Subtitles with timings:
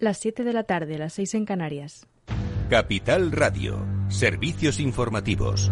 [0.00, 2.06] las 7 de la tarde, las 6 en Canarias.
[2.68, 5.70] Capital Radio, servicios informativos.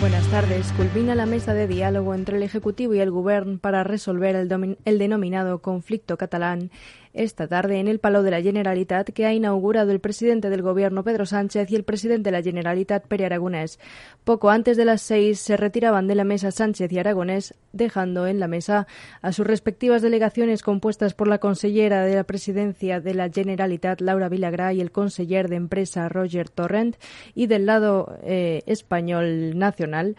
[0.00, 0.72] Buenas tardes.
[0.72, 4.98] Culmina la mesa de diálogo entre el Ejecutivo y el Gobierno para resolver el, el,
[4.98, 6.70] denominado conflicto catalán
[7.12, 11.02] esta tarde en el Palau de la Generalitat que ha inaugurado el presidente del Gobierno
[11.02, 13.78] Pedro Sánchez y el presidente de la Generalitat Pere Aragonés.
[14.24, 18.40] Poco antes de las seis se retiraban de la mesa Sánchez y Aragonés, dejando en
[18.40, 18.86] la mesa
[19.22, 24.28] a sus respectivas delegaciones compuestas por la consellera de la presidencia de la Generalitat Laura
[24.28, 26.96] Vilagrá y el conseller de empresa Roger Torrent
[27.34, 30.16] y del lado eh, español nacional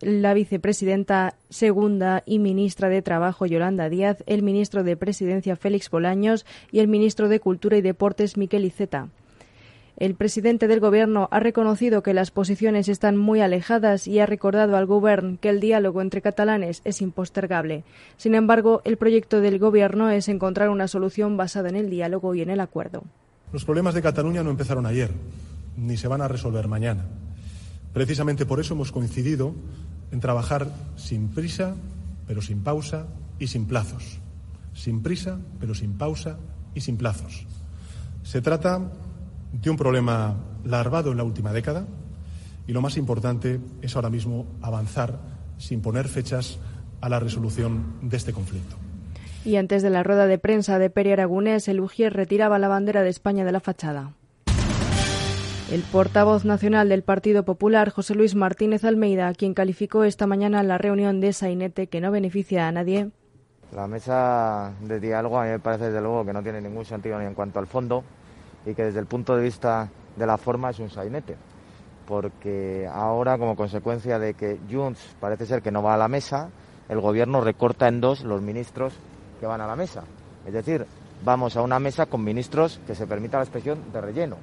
[0.00, 6.46] la vicepresidenta segunda y ministra de Trabajo Yolanda Díaz, el ministro de Presidencia Félix Bolaños
[6.72, 9.08] y el ministro de Cultura y Deportes Miquel Iceta.
[9.96, 14.76] El presidente del Gobierno ha reconocido que las posiciones están muy alejadas y ha recordado
[14.76, 17.82] al Gobierno que el diálogo entre catalanes es impostergable.
[18.18, 22.42] Sin embargo, el proyecto del Gobierno es encontrar una solución basada en el diálogo y
[22.42, 23.04] en el acuerdo.
[23.52, 25.12] Los problemas de Cataluña no empezaron ayer,
[25.78, 27.06] ni se van a resolver mañana.
[27.94, 29.54] Precisamente por eso hemos coincidido
[30.10, 31.74] en trabajar sin prisa,
[32.26, 33.06] pero sin pausa
[33.38, 34.20] y sin plazos
[34.76, 36.36] sin prisa, pero sin pausa
[36.74, 37.46] y sin plazos.
[38.22, 38.80] Se trata
[39.52, 41.86] de un problema larvado en la última década
[42.66, 45.18] y lo más importante es ahora mismo avanzar
[45.58, 46.58] sin poner fechas
[47.00, 48.76] a la resolución de este conflicto.
[49.44, 53.02] Y antes de la rueda de prensa de Peri Aragonés, el Ujier retiraba la bandera
[53.02, 54.12] de España de la fachada.
[55.70, 60.78] El portavoz nacional del Partido Popular, José Luis Martínez Almeida, quien calificó esta mañana la
[60.78, 63.10] reunión de Sainete que no beneficia a nadie,
[63.72, 67.18] la mesa de diálogo a mí me parece desde luego que no tiene ningún sentido
[67.18, 68.04] ni en cuanto al fondo
[68.64, 71.36] y que desde el punto de vista de la forma es un sainete.
[72.06, 76.48] Porque ahora, como consecuencia de que Junts parece ser que no va a la mesa,
[76.88, 78.94] el gobierno recorta en dos los ministros
[79.40, 80.04] que van a la mesa.
[80.46, 80.86] Es decir,
[81.24, 84.36] vamos a una mesa con ministros que se permita la expresión de relleno.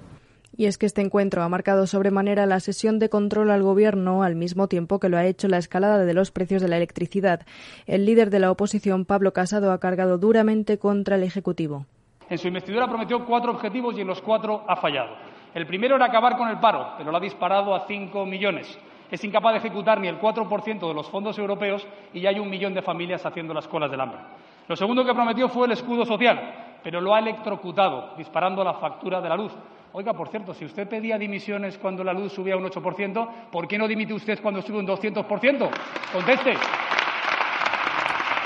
[0.56, 4.36] Y es que este encuentro ha marcado sobremanera la sesión de control al Gobierno, al
[4.36, 7.46] mismo tiempo que lo ha hecho la escalada de los precios de la electricidad.
[7.88, 11.86] El líder de la oposición, Pablo Casado, ha cargado duramente contra el Ejecutivo.
[12.30, 15.16] En su investidura prometió cuatro objetivos y en los cuatro ha fallado.
[15.54, 18.78] El primero era acabar con el paro, pero lo ha disparado a cinco millones.
[19.12, 22.50] Es incapaz de ejecutar ni el 4% de los fondos europeos y ya hay un
[22.50, 24.20] millón de familias haciendo las colas del hambre.
[24.68, 29.22] Lo segundo que prometió fue el escudo social, pero lo ha electrocutado, disparando la factura
[29.22, 29.54] de la luz.
[29.94, 33.78] Oiga, por cierto, si usted pedía dimisiones cuando la luz subía un 8%, ¿por qué
[33.78, 35.70] no dimite usted cuando sube un 200%?
[36.12, 36.54] Conteste.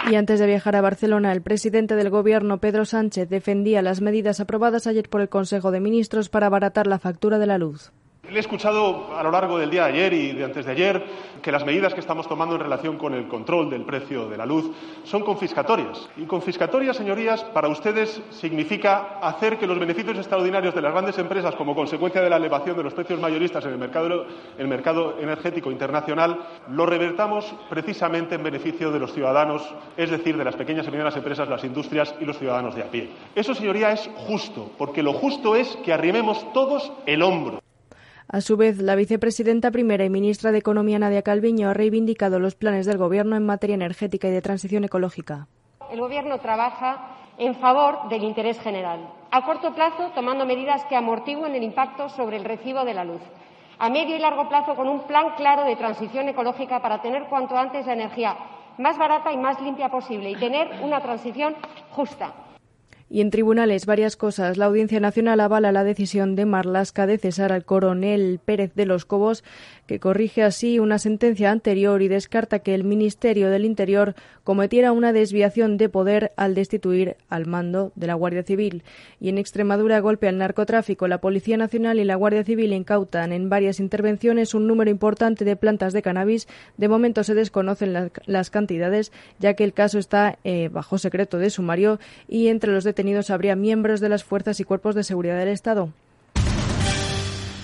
[0.10, 4.40] Y antes de viajar a Barcelona, el presidente del Gobierno, Pedro Sánchez, defendía las medidas
[4.40, 7.92] aprobadas ayer por el Consejo de Ministros para abaratar la factura de la luz.
[8.30, 11.04] He escuchado a lo largo del día de ayer y de antes de ayer
[11.42, 14.46] que las medidas que estamos tomando en relación con el control del precio de la
[14.46, 14.70] luz
[15.04, 16.10] son confiscatorias.
[16.18, 21.56] Y confiscatorias, señorías, para ustedes significa hacer que los beneficios extraordinarios de las grandes empresas
[21.56, 24.26] como consecuencia de la elevación de los precios mayoristas en el mercado,
[24.58, 26.38] el mercado energético internacional
[26.70, 31.16] lo revertamos precisamente en beneficio de los ciudadanos, es decir, de las pequeñas y medianas
[31.16, 33.10] empresas, las industrias y los ciudadanos de a pie.
[33.36, 37.62] Eso, señoría, es justo, porque lo justo es que arrimemos todos el hombro.
[38.30, 42.56] A su vez, la vicepresidenta primera y ministra de Economía, Nadia Calviño, ha reivindicado los
[42.56, 45.48] planes del Gobierno en materia energética y de transición ecológica.
[45.90, 49.00] El Gobierno trabaja en favor del interés general,
[49.32, 53.22] a corto plazo tomando medidas que amortiguen el impacto sobre el recibo de la luz,
[53.80, 57.56] a medio y largo plazo con un plan claro de transición ecológica para tener cuanto
[57.56, 58.36] antes la energía
[58.78, 61.56] más barata y más limpia posible y tener una transición
[61.92, 62.34] justa.
[63.10, 64.58] Y en tribunales varias cosas.
[64.58, 69.06] La Audiencia Nacional avala la decisión de Marlasca de cesar al coronel Pérez de los
[69.06, 69.44] Cobos,
[69.86, 75.14] que corrige así una sentencia anterior y descarta que el Ministerio del Interior cometiera una
[75.14, 78.84] desviación de poder al destituir al mando de la Guardia Civil.
[79.20, 81.08] Y en Extremadura, golpe al narcotráfico.
[81.08, 85.56] La Policía Nacional y la Guardia Civil incautan en varias intervenciones un número importante de
[85.56, 86.48] plantas de cannabis.
[86.76, 91.50] De momento se desconocen las cantidades, ya que el caso está eh, bajo secreto de
[91.50, 92.86] sumario y entre los
[93.30, 95.90] habría miembros de las fuerzas y cuerpos de seguridad del Estado.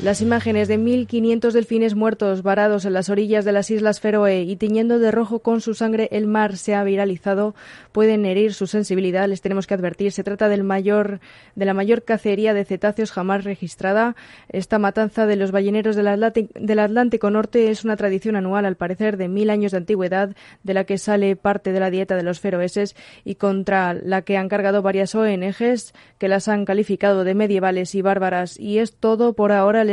[0.03, 4.57] Las imágenes de 1.500 delfines muertos varados en las orillas de las Islas Feroe y
[4.57, 7.55] tiñendo de rojo con su sangre el mar se ha viralizado
[7.93, 9.29] pueden herir su sensibilidad.
[9.29, 10.11] Les tenemos que advertir.
[10.11, 14.17] Se trata de la mayor cacería de cetáceos jamás registrada.
[14.49, 19.29] Esta matanza de los balleneros del Atlántico, Norte es una tradición anual, al parecer, de
[19.29, 22.97] mil años de antigüedad, de la que sale parte de la dieta de los feroeses
[23.23, 28.01] y contra la que han cargado varias ONGs que las han calificado de medievales y
[28.01, 28.59] bárbaras.
[28.59, 29.85] Y es todo por ahora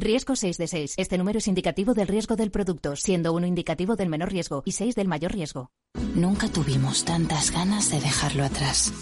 [0.00, 0.94] Riesgo 6 de 6.
[0.96, 4.72] Este número es indicativo del riesgo del producto, siendo uno indicativo del menor riesgo y
[4.72, 5.70] 6 del mayor riesgo.
[6.14, 8.92] Nunca tuvimos tantas ganas de dejarlo atrás.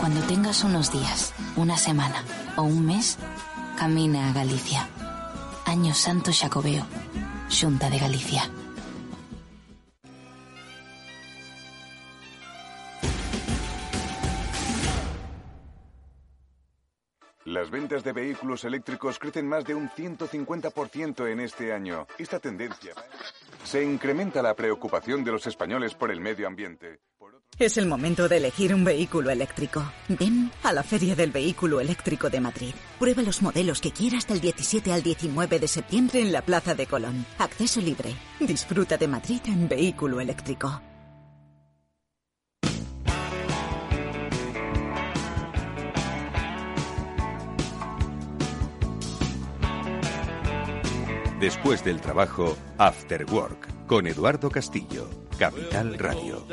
[0.00, 2.24] Cuando tengas unos días, una semana
[2.56, 3.18] o un mes,
[3.76, 4.88] camina a Galicia.
[5.64, 6.86] Año Santo Xacobeo,
[7.48, 8.50] Xunta de Galicia.
[17.86, 22.08] Ventas de vehículos eléctricos crecen más de un 150% en este año.
[22.18, 22.92] Esta tendencia
[23.62, 26.98] se incrementa la preocupación de los españoles por el medio ambiente.
[27.60, 29.84] Es el momento de elegir un vehículo eléctrico.
[30.08, 32.74] Ven a la Feria del Vehículo Eléctrico de Madrid.
[32.98, 36.88] Prueba los modelos que quieras del 17 al 19 de septiembre en la Plaza de
[36.88, 37.24] Colón.
[37.38, 38.16] Acceso libre.
[38.40, 40.82] Disfruta de Madrid en vehículo eléctrico.
[51.46, 55.08] Después del trabajo, After Work, con Eduardo Castillo,
[55.38, 56.44] Capital Radio.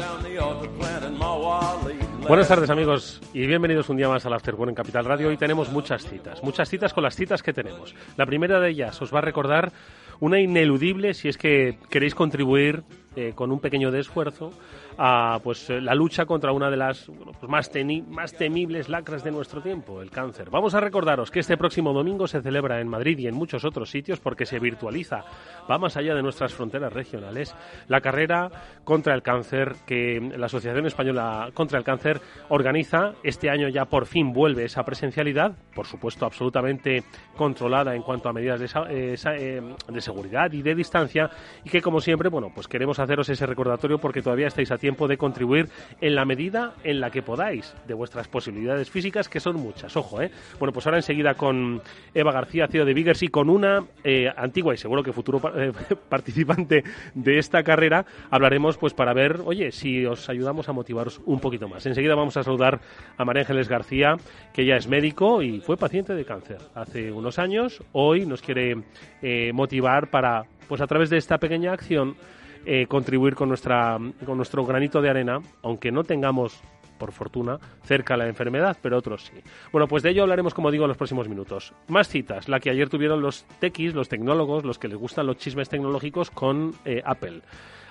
[2.27, 5.29] Buenas tardes amigos y bienvenidos un día más al After Work en Capital Radio.
[5.29, 7.95] Hoy tenemos muchas citas, muchas citas con las citas que tenemos.
[8.17, 9.71] La primera de ellas os va a recordar
[10.19, 12.83] una ineludible si es que queréis contribuir
[13.15, 14.53] eh, con un pequeño de esfuerzo
[14.97, 17.09] a pues eh, la lucha contra una de las
[17.39, 17.71] pues, más,
[18.07, 20.49] más temibles lacras de nuestro tiempo, el cáncer.
[20.49, 23.89] Vamos a recordaros que este próximo domingo se celebra en Madrid y en muchos otros
[23.89, 25.23] sitios porque se virtualiza,
[25.69, 27.55] va más allá de nuestras fronteras regionales,
[27.87, 28.49] la carrera
[28.83, 33.13] contra el cáncer que la Asociación Española contra el Cáncer organiza.
[33.23, 37.03] Este año ya por fin vuelve esa presencialidad, por supuesto absolutamente
[37.35, 41.29] controlada en cuanto a medidas de, eh, eh, de seguridad y de distancia
[41.63, 45.07] y que como siempre, bueno, pues queremos haceros ese recordatorio porque todavía estáis a tiempo
[45.07, 45.69] de contribuir
[46.01, 49.95] en la medida en la que podáis de vuestras posibilidades físicas, que son muchas.
[49.95, 50.29] Ojo, ¿eh?
[50.59, 51.81] Bueno, pues ahora enseguida con
[52.13, 55.71] Eva García, CEO de Biggers, y con una eh, antigua y seguro que futuro eh,
[56.09, 56.83] participante
[57.13, 61.69] de esta carrera, hablaremos pues para ver, oye, si os ayudamos a motivaros un poquito
[61.69, 61.85] más.
[61.85, 62.81] Enseguida vamos a saludar
[63.15, 64.17] a María Ángeles García,
[64.51, 67.81] que ella es médico y fue paciente de cáncer hace unos años.
[67.93, 68.83] Hoy nos quiere
[69.21, 72.17] eh, motivar para, pues a través de esta pequeña acción,
[72.65, 76.61] eh, contribuir con, nuestra, con nuestro granito de arena, aunque no tengamos
[76.97, 79.41] por fortuna, cerca la enfermedad, pero otros sí.
[79.71, 81.73] Bueno, pues de ello hablaremos, como digo, en los próximos minutos.
[81.89, 85.37] Más citas, la que ayer tuvieron los tequis, los tecnólogos, los que les gustan los
[85.37, 87.41] chismes tecnológicos con eh, Apple.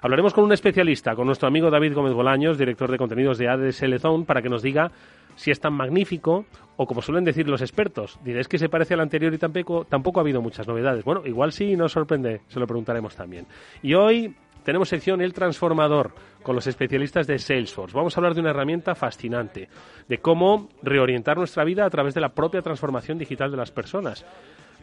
[0.01, 3.99] Hablaremos con un especialista, con nuestro amigo David Gómez Bolaños, director de contenidos de ADSL
[4.01, 4.91] Zone, para que nos diga
[5.37, 6.45] si es tan magnífico
[6.77, 10.21] o como suelen decir los expertos, diréis que se parece al anterior y tampoco, tampoco
[10.21, 11.05] ha habido muchas novedades.
[11.05, 13.47] Bueno, igual sí, nos sorprende, se lo preguntaremos también.
[13.83, 14.35] Y hoy
[14.65, 16.13] tenemos sección El Transformador
[16.43, 17.97] con los especialistas de Salesforce.
[17.97, 19.69] Vamos a hablar de una herramienta fascinante,
[20.09, 24.25] de cómo reorientar nuestra vida a través de la propia transformación digital de las personas.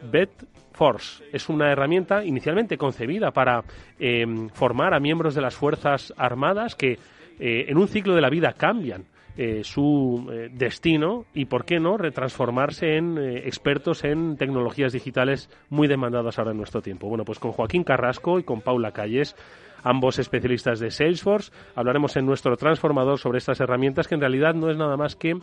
[0.01, 3.63] BetForce es una herramienta inicialmente concebida para
[3.99, 6.97] em, formar a miembros de las Fuerzas Armadas que
[7.39, 9.05] eh, en un ciclo de la vida cambian.
[9.37, 15.87] Eh, su eh, destino y, por qué no, retransformarse en expertos en tecnologías digitales muy
[15.87, 17.07] demandadas ahora en nuestro tiempo.
[17.07, 19.37] Bueno, pues con Joaquín Carrasco y con Paula Calles
[19.83, 21.51] ambos especialistas de Salesforce.
[21.75, 25.39] Hablaremos en nuestro transformador sobre estas herramientas que en realidad no es nada más que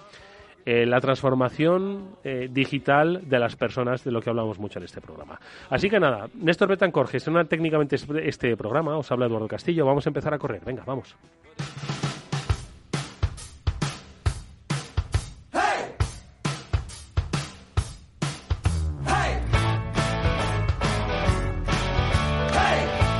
[0.66, 5.00] eh, la transformación eh, digital de las personas, de lo que hablamos mucho en este
[5.00, 5.38] programa.
[5.70, 10.10] Así que nada, Néstor Betancor gestiona técnicamente este programa, os habla Eduardo Castillo, vamos a
[10.10, 11.16] empezar a correr, venga, vamos.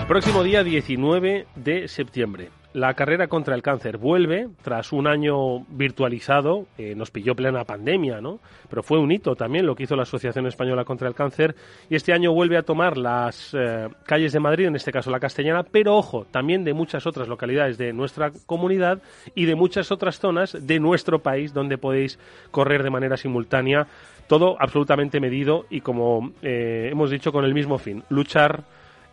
[0.09, 2.51] Próximo día 19 de septiembre.
[2.75, 6.67] La carrera contra el cáncer vuelve tras un año virtualizado.
[6.95, 8.39] Nos pilló plena pandemia, ¿no?
[8.71, 11.57] Pero fue un hito también lo que hizo la Asociación Española contra el Cáncer.
[11.91, 15.19] Y este año vuelve a tomar las eh, calles de Madrid, en este caso la
[15.19, 19.03] castellana, pero ojo, también de muchas otras localidades de nuestra comunidad
[19.35, 22.21] y de muchas otras zonas de nuestro país donde podéis
[22.53, 23.89] correr de manera simultánea.
[24.29, 28.65] Todo absolutamente medido y, como eh, hemos dicho, con el mismo fin: luchar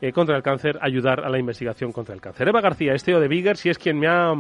[0.03, 2.45] eh, contra el cáncer, ayudar a la investigación contra el cáncer.
[2.45, 4.33] Eva García, este de Bigger, si es quien me ha,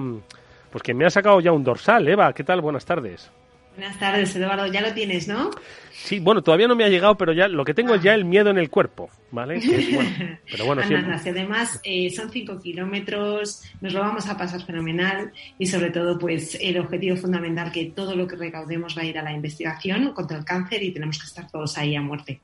[0.69, 2.05] pues quien me ha sacado ya un dorsal.
[2.05, 2.59] Eva, ¿qué tal?
[2.59, 3.31] Buenas tardes.
[3.77, 4.67] Buenas tardes, Eduardo.
[4.67, 5.51] Ya lo tienes, ¿no?
[5.89, 8.25] Sí, bueno, todavía no me ha llegado, pero ya lo que tengo es ya el
[8.25, 9.61] miedo en el cuerpo, ¿vale?
[10.51, 15.91] pero bueno, además eh, son cinco kilómetros, nos lo vamos a pasar fenomenal y sobre
[15.91, 19.31] todo, pues el objetivo fundamental que todo lo que recaudemos va a ir a la
[19.31, 22.41] investigación contra el cáncer y tenemos que estar todos ahí a muerte.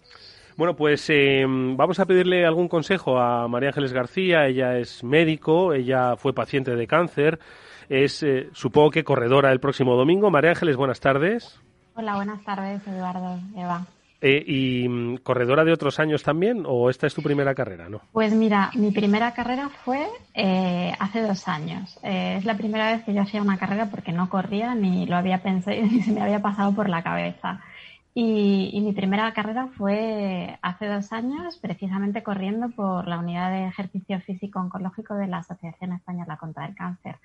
[0.60, 4.46] Bueno, pues eh, vamos a pedirle algún consejo a María Ángeles García.
[4.46, 7.40] Ella es médico, ella fue paciente de cáncer
[7.90, 10.30] es, eh, supongo que corredora el próximo domingo.
[10.30, 11.60] María Ángeles, buenas tardes.
[11.96, 13.86] Hola, buenas tardes, Eduardo, Eva.
[14.22, 18.02] Eh, ¿Y mm, corredora de otros años también o esta es tu primera carrera, no?
[18.12, 21.98] Pues mira, mi primera carrera fue eh, hace dos años.
[22.04, 25.42] es la primera vez que yo hacía una carrera porque no corría ni lo había
[25.42, 27.62] pensado ni se me había pasado por la cabeza.
[28.14, 33.68] Y, y, mi primera carrera fue hace dos años, precisamente corriendo por la unidad de
[33.68, 37.18] ejercicio físico oncológico de la Asociación Española contra el Cáncer.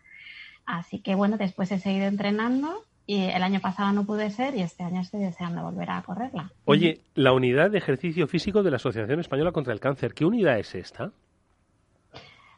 [0.67, 4.63] Así que bueno, después he seguido entrenando y el año pasado no pude ser y
[4.63, 6.51] este año estoy deseando volver a correrla.
[6.65, 10.59] Oye, la unidad de ejercicio físico de la Asociación Española contra el Cáncer, ¿qué unidad
[10.59, 11.13] es esta?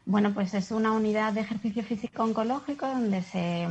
[0.07, 3.67] Bueno, pues es una unidad de ejercicio físico oncológico donde se,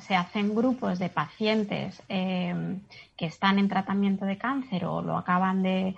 [0.00, 2.80] se hacen grupos de pacientes eh,
[3.16, 5.94] que están en tratamiento de cáncer o lo acaban de,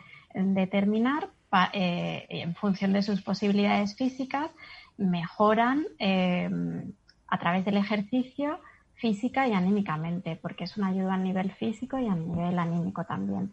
[0.70, 1.30] terminar
[1.72, 4.50] eh, en función de sus posibilidades físicas,
[4.99, 6.50] mejoran eh,
[7.28, 8.60] a través del ejercicio
[8.96, 13.50] física y anímicamente, porque es una ayuda a nivel físico y a nivel anímico también.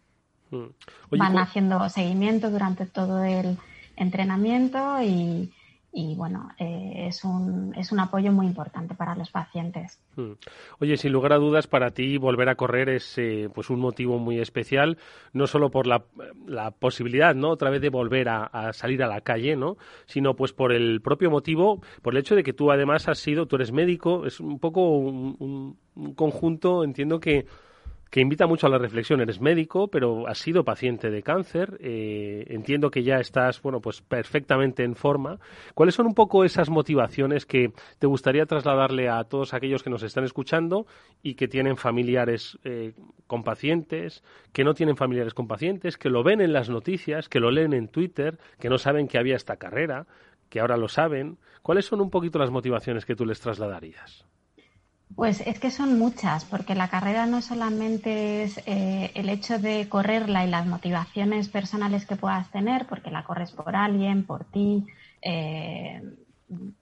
[0.52, 1.18] Mm.
[1.18, 3.58] Van haciendo seguimiento durante todo el
[3.96, 5.54] entrenamiento y,
[5.98, 10.00] y bueno, eh, es, un, es un apoyo muy importante para los pacientes.
[10.16, 10.34] Hmm.
[10.80, 14.20] Oye, sin lugar a dudas, para ti volver a correr es eh, pues un motivo
[14.20, 15.00] muy especial,
[15.34, 16.06] no solo por la,
[16.46, 17.50] la posibilidad, ¿no?
[17.50, 19.78] Otra vez de volver a, salir a la calle, ¿no?
[20.06, 23.48] Sino pues por el propio motivo, por el hecho de que tú además has sido,
[23.48, 25.80] tú eres médico, es un poco un
[26.16, 27.48] conjunto, entiendo que
[28.10, 29.22] que invita mucho a la reflexión.
[29.22, 31.78] Eres médico, pero has sido paciente de cáncer.
[31.82, 35.40] Eh, entiendo que ya estás, bueno, pues perfectamente en forma.
[35.74, 40.04] ¿Cuáles son un poco esas motivaciones que te gustaría trasladarle a todos aquellos que nos
[40.04, 40.86] están escuchando
[41.22, 42.94] y que tienen familiares eh,
[43.28, 44.24] con pacientes,
[44.54, 47.74] que no tienen familiares con pacientes, que lo ven en las noticias, que lo leen
[47.74, 50.08] en Twitter, que no saben que había esta carrera,
[50.50, 51.38] que ahora lo saben?
[51.62, 54.27] ¿Cuáles son un poquito las motivaciones que tú les trasladarías?
[55.16, 59.88] Pues es que son muchas, porque la carrera no solamente es eh, el hecho de
[59.90, 64.86] correrla y las motivaciones personales que puedas tener, porque la corres por alguien, por ti,
[65.22, 66.04] eh,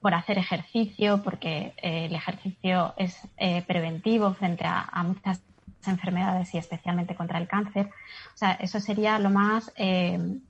[0.02, 3.18] por hacer ejercicio, porque eh, el ejercicio es
[3.68, 5.42] preventivo frente a, a, muchas
[5.88, 7.90] enfermedades y especialmente contra el cáncer.
[8.34, 9.72] O sea, eso sería lo más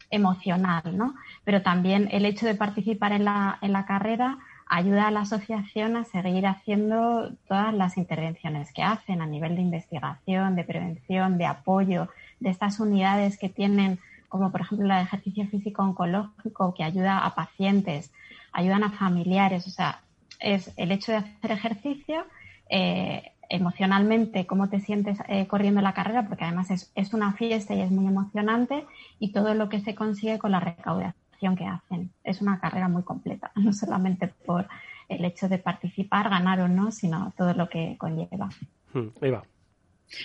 [0.09, 1.15] emocional, ¿no?
[1.43, 5.95] Pero también el hecho de participar en la, en la carrera ayuda a la asociación
[5.95, 11.45] a seguir haciendo todas las intervenciones que hacen a nivel de investigación, de prevención, de
[11.45, 16.83] apoyo de estas unidades que tienen, como por ejemplo la de ejercicio físico oncológico, que
[16.83, 18.11] ayuda a pacientes,
[18.51, 19.67] ayudan a familiares.
[19.67, 20.01] O sea,
[20.39, 22.25] es el hecho de hacer ejercicio.
[22.69, 27.75] Eh, emocionalmente cómo te sientes eh, corriendo la carrera, porque además es, es una fiesta
[27.75, 28.85] y es muy emocionante,
[29.19, 31.13] y todo lo que se consigue con la recaudación
[31.53, 32.11] que hacen.
[32.23, 34.65] Es una carrera muy completa, no solamente por
[35.09, 38.49] el hecho de participar, ganar o no, sino todo lo que conlleva.
[38.93, 39.43] Hmm, Eva.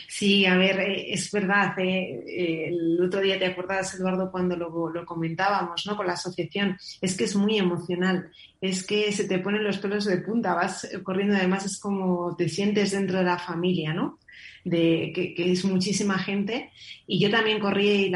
[0.08, 1.78] Sí, a ver, eh, es verdad.
[1.78, 5.96] Eh, eh, el otro día te acuerdas, Eduardo, cuando lo, lo, comentábamos, ¿no?
[5.96, 6.76] Con la asociación.
[7.00, 8.30] Es que es muy emocional.
[8.60, 10.54] Es que se te ponen los pelos de punta.
[10.54, 14.18] Vas corriendo, además es como te sientes dentro de la familia, ¿no?
[14.64, 16.70] De, que, es muchísima gente.
[17.06, 18.12] Y yo también corrí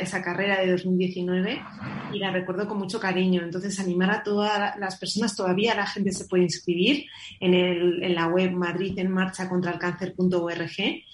[0.00, 1.60] esa carrera de 2019
[2.12, 3.42] y la recuerdo con mucho cariño.
[3.42, 7.06] Entonces, animar a todas las personas, todavía la gente se puede inscribir
[7.40, 11.04] en, el, en la web Madrid en marcha contra el cáncer.org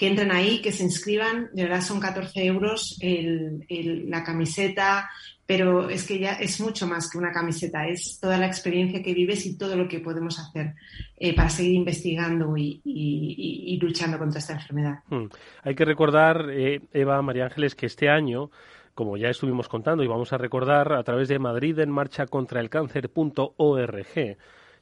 [0.00, 3.66] que entren ahí, que se inscriban, de verdad son 14 euros el,
[4.08, 5.10] la camiseta,
[5.50, 9.12] pero es que ya es mucho más que una camiseta, es toda la experiencia que
[9.12, 10.76] vives y todo lo que podemos hacer
[11.16, 15.00] eh, para seguir investigando y, luchando contra esta enfermedad.
[15.08, 15.26] Hmm.
[15.64, 18.52] Hay que recordar, eh, Eva, María Ángeles, que este año
[18.94, 22.60] como ya estuvimos contando y vamos a recordar a través de Madrid en marcha contra
[22.60, 24.36] el cáncer.org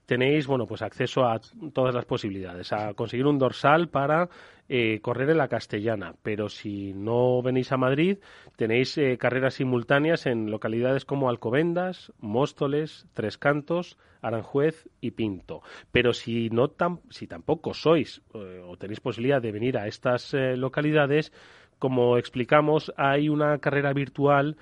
[0.06, 1.38] tenéis bueno pues acceso a
[1.72, 4.28] todas las posibilidades a conseguir un dorsal para
[4.70, 6.14] eh, correr en la castellana.
[6.22, 8.18] Pero si no venís a Madrid
[8.56, 15.62] tenéis eh, carreras simultáneas en localidades como Alcobendas Móstoles Tres Cantos Aranjuez y Pinto.
[15.90, 16.70] Pero si no
[17.08, 21.32] si tampoco sois eh, o tenéis posibilidad de venir a estas localidades
[21.78, 24.56] como explicamos hay una carrera virtual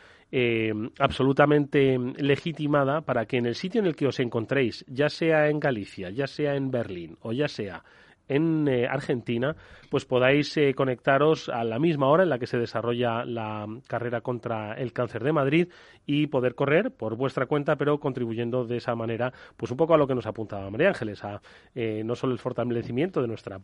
[0.98, 5.60] absolutamente legitimada para que en el sitio en el que os encontréis, ya sea en
[5.60, 7.84] Galicia, ya sea en Berlín o ya sea
[8.28, 9.56] en eh, Argentina,
[9.90, 14.21] pues podáis eh, conectaros a la misma hora en la que se desarrolla la carrera
[14.21, 15.68] contra el cáncer de Madrid
[16.06, 19.99] y poder correr por vuestra cuenta, pero contribuyendo de esa manera, pues un poco a
[19.99, 21.40] lo que nos apuntaba María Ángeles, a
[21.75, 23.62] eh, no solo el fortalecimiento de nuestro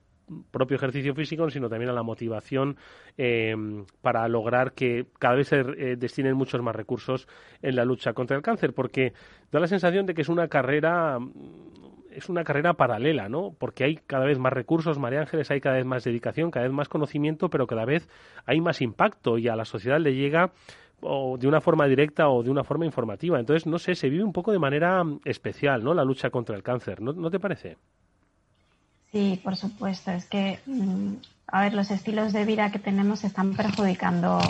[0.50, 2.76] propio ejercicio físico, sino también a la motivación
[4.00, 5.62] para lograr que cada vez se
[5.97, 7.28] destinen muchos más recursos
[7.61, 9.12] en la lucha contra el cáncer, porque
[9.50, 11.19] da la sensación de que es una carrera
[12.14, 13.54] es una carrera paralela, ¿no?
[13.59, 16.73] Porque hay cada vez más recursos, María Ángeles, hay cada vez más dedicación, cada vez
[16.73, 18.09] más conocimiento, pero cada vez
[18.47, 20.52] hay más impacto y a la sociedad le llega
[21.00, 23.38] o de una forma directa o de una forma informativa.
[23.38, 25.95] Entonces, no sé, se vive un poco de manera especial, ¿no?
[25.95, 27.76] La lucha contra el cáncer, ¿no, ¿no te parece?
[29.12, 30.11] Sí, por supuesto.
[30.11, 31.16] Es que, mm,
[31.49, 34.40] a ver, los estilos de vida que tenemos están perjudicando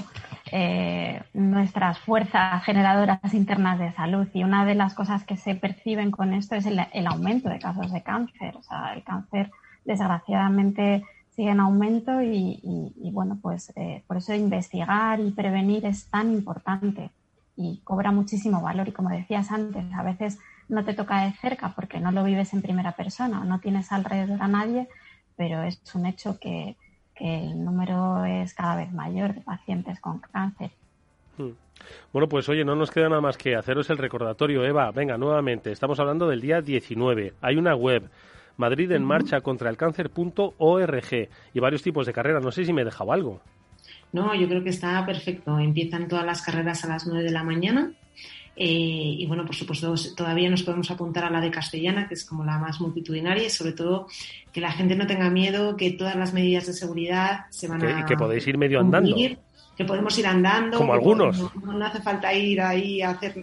[0.52, 6.10] eh, nuestras fuerzas generadoras internas de salud y una de las cosas que se perciben
[6.12, 8.54] con esto es el, aumento de casos de cáncer.
[8.56, 9.50] O sea, el cáncer,
[9.84, 16.30] desgraciadamente, sigue en aumento y, bueno, pues eh, por eso investigar y prevenir es tan
[16.32, 17.10] importante
[17.56, 18.86] y cobra muchísimo valor.
[18.88, 20.38] Y como decías antes, a veces
[20.68, 24.42] no te toca de cerca porque no lo vives en primera persona, no tienes alrededor
[24.42, 24.88] a nadie,
[25.36, 26.76] pero es un hecho que,
[27.16, 30.72] el número es cada vez mayor de pacientes con cáncer.
[31.36, 31.50] Hmm.
[32.12, 34.90] Bueno, pues oye, no nos queda nada más que haceros el recordatorio, Eva.
[34.90, 37.34] Venga, nuevamente, estamos hablando del día 19.
[37.40, 38.10] Hay una web,
[38.56, 42.42] Madrid en marcha contra el cáncer.org y varios tipos de carreras.
[42.42, 43.40] No sé si me he dejado algo.
[44.12, 45.60] No, yo creo que está perfecto.
[45.60, 47.92] Empiezan todas las carreras a las 9 de la mañana
[48.54, 52.24] eh, y bueno, por supuesto, todavía nos podemos apuntar a la de castellana, que es
[52.24, 54.08] como la más multitudinaria, y sobre todo
[54.52, 58.04] que la gente no tenga miedo, que todas las medidas de seguridad se van a.
[58.04, 59.16] Que podéis ir medio andando.
[59.76, 60.76] Que podemos ir andando.
[60.76, 61.38] Como algunos.
[61.64, 63.42] No, hace falta ir ahí a hacer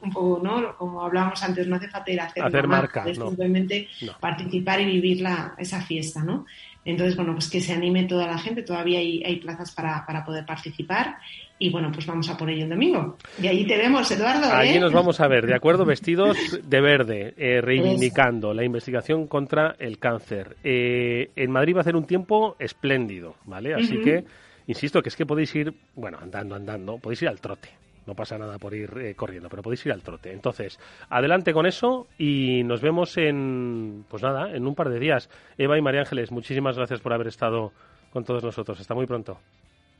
[0.00, 0.76] un poco, ¿no?
[0.76, 3.88] Como hablábamos antes, no hace falta ir a hacer, hacer marca, simplemente
[4.20, 6.46] participar y vivir la, esa fiesta, ¿no?
[6.84, 10.24] Entonces, bueno, pues que se anime toda la gente, todavía hay, hay plazas para, para,
[10.24, 11.16] poder participar
[11.58, 13.18] y bueno, pues vamos a por ello el domingo.
[13.42, 14.50] Y ahí te vemos, Eduardo.
[14.50, 14.80] Allí ¿eh?
[14.80, 15.84] nos vamos a ver, ¿de acuerdo?
[15.84, 20.56] Vestidos de verde, eh, reivindicando la investigación contra el cáncer.
[20.64, 23.74] Eh, en Madrid va a ser un tiempo espléndido, ¿vale?
[23.74, 24.24] Así que,
[24.66, 27.68] insisto, que es que podéis ir, bueno, andando, andando, podéis ir al trote.
[28.08, 30.32] No pasa nada por ir corriendo, pero podéis ir al trote.
[30.32, 35.28] Entonces, adelante con eso y nos vemos en, pues nada, en un par de días.
[35.58, 37.70] Eva y María Ángeles, muchísimas gracias por haber estado
[38.10, 38.80] con todos nosotros.
[38.80, 39.38] Hasta muy pronto.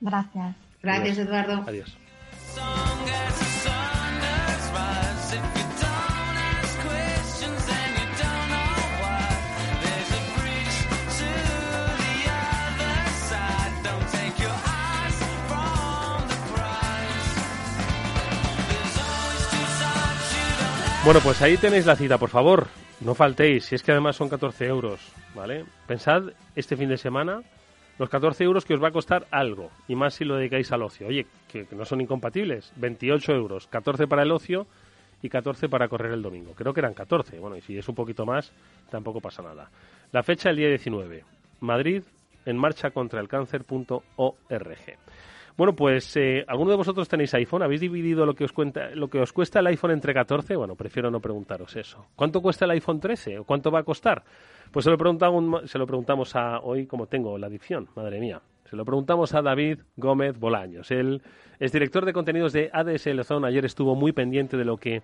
[0.00, 0.56] Gracias.
[0.82, 1.64] Gracias, Eduardo.
[1.66, 1.98] Adiós.
[21.08, 22.66] Bueno, pues ahí tenéis la cita, por favor.
[23.00, 25.00] No faltéis, si es que además son 14 euros,
[25.34, 25.64] ¿vale?
[25.86, 27.40] Pensad este fin de semana
[27.98, 30.82] los 14 euros que os va a costar algo, y más si lo dedicáis al
[30.82, 31.06] ocio.
[31.06, 32.74] Oye, que, no son incompatibles.
[32.76, 34.66] 28 euros, 14 para el ocio
[35.22, 36.52] y 14 para correr el domingo.
[36.52, 37.38] Creo que eran 14.
[37.38, 38.52] Bueno, y si es un poquito más,
[38.90, 39.70] tampoco pasa nada.
[40.12, 41.24] La fecha, el día 19.
[41.60, 42.02] Madrid,
[42.44, 44.02] en marcha contra el cáncer.org.
[45.58, 47.64] Bueno, pues, eh, ¿alguno de vosotros tenéis iPhone?
[47.64, 50.54] ¿Habéis dividido lo que, os cuenta, lo que os cuesta el iPhone entre 14?
[50.54, 52.06] Bueno, prefiero no preguntaros eso.
[52.14, 53.40] ¿Cuánto cuesta el iPhone 13?
[53.40, 54.22] ¿O cuánto va a costar?
[54.70, 58.40] Pues se lo preguntamos, se lo preguntamos a hoy, como tengo la adicción, madre mía.
[58.70, 60.92] Se lo preguntamos a David Gómez Bolaños.
[60.92, 61.22] Él
[61.58, 63.48] es director de contenidos de ADSL Zone.
[63.48, 65.02] Ayer estuvo muy pendiente de lo que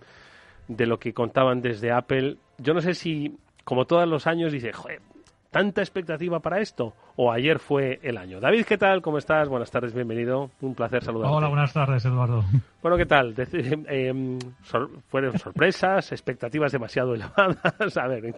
[0.69, 2.37] de lo que contaban desde Apple.
[2.59, 5.01] Yo no sé si, como todos los años, dice, joder,
[5.55, 6.93] tanta expectativa para esto?
[7.15, 8.41] ¿O ayer fue el año?
[8.41, 9.01] David, ¿qué tal?
[9.01, 9.47] ¿Cómo estás?
[9.47, 10.51] Buenas tardes, bienvenido.
[10.59, 11.33] Un placer saludarte.
[11.33, 12.43] Hola, buenas tardes, Eduardo.
[12.81, 13.33] Bueno, ¿qué tal?
[13.37, 14.37] Eh,
[15.07, 16.11] ¿Fueron sorpresas?
[16.11, 17.97] ¿Expectativas demasiado elevadas?
[17.97, 18.35] A ver,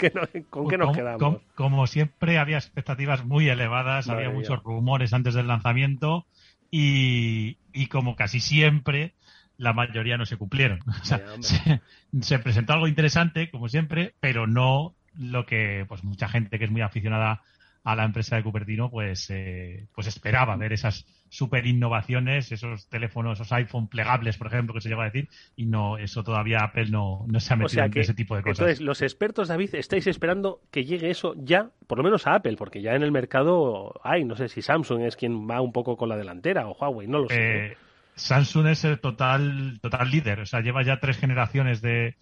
[0.50, 1.42] ¿con qué nos quedamos?
[1.54, 6.28] Como, siempre, había expectativas muy elevadas, había muchos rumores antes del lanzamiento
[6.72, 7.58] y,
[7.90, 9.16] como casi siempre,
[9.58, 10.80] la mayoría no se cumplieron.
[12.22, 16.72] se, presentó algo interesante, como siempre, pero no lo que pues mucha gente que es
[16.72, 17.42] muy aficionada
[17.84, 23.40] a la empresa de Cupertino pues eh, pues esperaba ver esas super innovaciones, esos teléfonos,
[23.40, 26.90] esos iPhone plegables, por ejemplo, que se lleva a decir, y no, eso todavía Apple
[26.90, 28.60] no, no se ha metido en ese tipo de cosas.
[28.60, 32.56] Entonces, los expertos, David, estáis esperando que llegue eso ya, por lo menos a Apple,
[32.58, 35.98] porque ya en el mercado hay, no sé si Samsung es quien va un poco
[35.98, 37.68] con la delantera o Huawei, no lo sé.
[37.68, 37.78] Eh,
[38.16, 42.16] Samsung es el total, total líder, o sea, lleva ya tres generaciones de,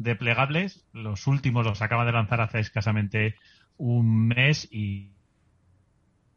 [0.00, 0.82] de plegables.
[0.94, 3.36] Los últimos los acaba de lanzar hace escasamente
[3.76, 5.12] un mes y,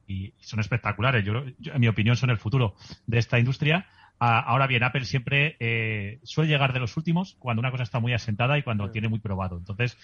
[0.06, 1.24] y son espectaculares.
[1.26, 2.76] Yo, en mi opinión, son el futuro
[3.08, 3.88] de esta industria.
[4.20, 8.14] ahora bien, Apple siempre eh, suele llegar de los últimos cuando una cosa está muy
[8.14, 9.58] asentada y cuando tiene muy probado.
[9.58, 9.98] Entonces,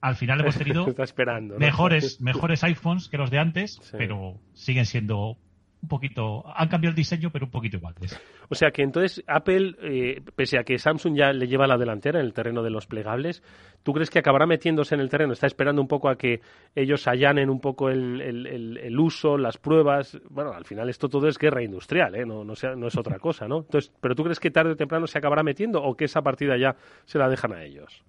[0.00, 5.38] al final hemos tenido esperando, mejores, mejores iPhones que los de antes, pero siguen siendo
[5.84, 8.18] un poquito, han cambiado el diseño, pero un poquito iguales.
[8.48, 12.20] O sea que entonces Apple, eh, pese a que Samsung ya le lleva la delantera
[12.20, 13.42] en el terreno de los plegables,
[13.82, 15.34] ¿tú crees que acabará metiéndose en el terreno?
[15.34, 16.40] ¿Está esperando un poco a que
[16.74, 20.18] ellos allanen un poco el, el, uso, las pruebas?
[20.30, 22.24] Bueno, al final esto todo es guerra industrial, ¿eh?
[22.24, 23.58] no, no, sea, no es otra cosa, ¿no?
[23.58, 26.56] Entonces, ¿pero tú crees que tarde o temprano se acabará metiendo o que esa partida
[26.56, 28.02] ya se la dejan a ellos?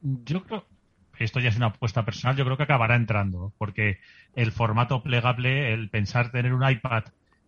[0.00, 0.64] Yo creo,
[1.18, 3.98] esto ya es una apuesta personal, yo creo que acabará entrando, porque
[4.34, 7.04] el formato plegable, el pensar tener un iPad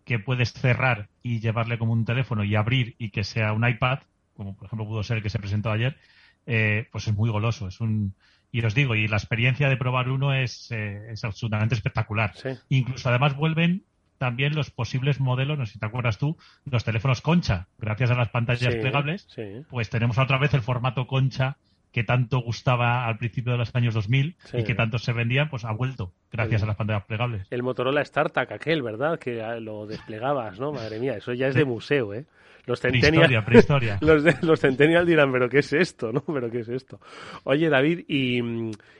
[0.08, 3.98] que puedes cerrar y llevarle como un teléfono y abrir y que sea un iPad,
[4.34, 5.98] como por ejemplo pudo ser el que se presentó ayer,
[6.46, 7.68] eh, pues es muy goloso.
[7.68, 8.14] Es un
[8.50, 12.32] y os digo, y la experiencia de probar uno es, eh, es absolutamente espectacular.
[12.70, 13.84] Incluso además vuelven
[14.16, 18.14] también los posibles modelos, no sé si te acuerdas tú, los teléfonos concha, gracias a
[18.14, 19.28] las pantallas plegables,
[19.68, 21.58] pues tenemos otra vez el formato concha
[21.92, 25.64] que tanto gustaba al principio de los años 2000 y que tanto se vendían, pues
[25.64, 27.46] ha vuelto gracias a las pantallas plegables.
[27.50, 29.18] El Motorola StarTAC aquel, ¿verdad?
[29.18, 30.72] Que lo desplegabas, ¿no?
[30.72, 32.26] Madre mía, eso ya es de museo, ¿eh?
[32.66, 36.12] Los Centennial, prehistoria, los, los Centennial dirán, pero ¿qué es esto?
[36.12, 36.20] ¿no?
[36.20, 37.00] ¿Pero qué es esto?
[37.44, 38.40] Oye, David, y,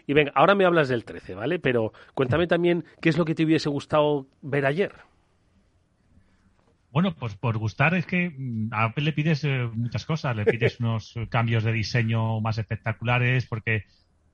[0.06, 1.58] y venga, ahora me hablas del 13, ¿vale?
[1.58, 4.92] Pero cuéntame también qué es lo que te hubiese gustado ver ayer.
[6.90, 10.44] Bueno, pues por gustar es que mm, a Apple le pides eh, muchas cosas, le
[10.44, 13.84] pides unos cambios de diseño más espectaculares, porque,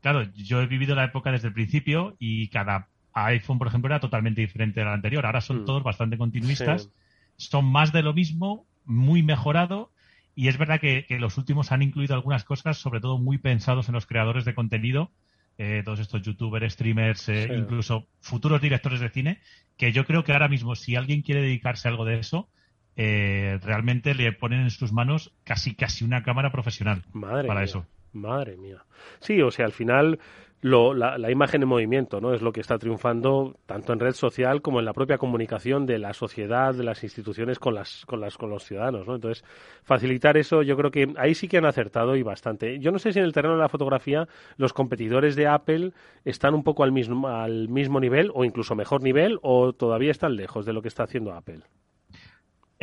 [0.00, 4.00] claro, yo he vivido la época desde el principio y cada iPhone, por ejemplo, era
[4.00, 5.26] totalmente diferente del anterior.
[5.26, 5.64] Ahora son mm.
[5.64, 6.90] todos bastante continuistas,
[7.36, 9.90] son más de lo mismo, muy mejorado,
[10.36, 13.88] y es verdad que, que, los últimos han incluido algunas cosas, sobre todo muy pensados
[13.88, 15.12] en los creadores de contenido,
[15.58, 19.40] eh, todos estos youtubers, streamers, eh, incluso futuros directores de cine,
[19.76, 22.48] que yo creo que ahora mismo, si alguien quiere dedicarse a algo de eso,
[22.96, 27.86] eh, realmente le ponen en sus manos casi casi una cámara profesional para eso.
[28.12, 28.84] Madre mía.
[29.18, 30.20] Sí, o sea, al final
[30.64, 32.32] lo, la, imagen en movimiento, ¿no?
[32.32, 35.98] Es lo que está triunfando tanto en red social como en la propia comunicación de
[35.98, 39.16] la sociedad, de las instituciones con las, con las, con los ciudadanos, ¿no?
[39.16, 39.44] Entonces,
[39.82, 42.78] facilitar eso, yo creo que ahí sí que han acertado y bastante.
[42.78, 45.92] Yo no sé si en el terreno de la fotografía los competidores de Apple
[46.24, 50.34] están un poco al mismo, al mismo nivel o incluso mejor nivel o todavía están
[50.34, 51.60] lejos de lo que está haciendo Apple.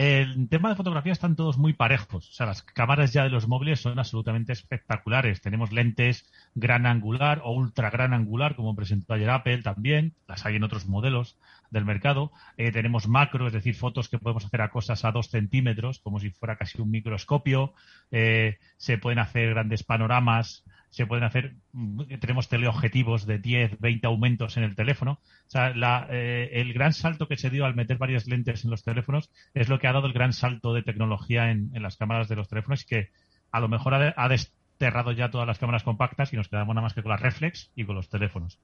[0.04, 2.28] El tema de fotografía están todos muy parejos.
[2.28, 5.42] O sea, las cámaras ya de los móviles son absolutamente espectaculares.
[5.42, 10.16] Tenemos lentes gran angular o ultra gran angular, como presentó ayer Apple también.
[10.28, 11.38] Las hay en otros modelos
[11.70, 12.32] del mercado.
[12.58, 16.20] Eh, tenemos macro, es decir, fotos que podemos hacer a cosas a dos centímetros, como
[16.20, 17.76] si fuera casi un microscopio.
[18.10, 24.08] Eh, se pueden hacer grandes panoramas se pueden hacer, mm, tenemos teleobjetivos de 10, 20
[24.08, 25.14] aumentos en el teléfono.
[25.14, 25.74] O sea,
[26.12, 29.70] eh, el gran salto que se dio al meter varias lentes en los teléfonos es
[29.70, 32.84] lo que ha dado el gran salto de tecnología en, las cámaras de los teléfonos
[32.84, 33.10] y que
[33.52, 36.94] a lo mejor ha, desterrado ya todas las cámaras compactas y nos quedamos nada más
[36.94, 38.60] que con las reflex y con los teléfonos.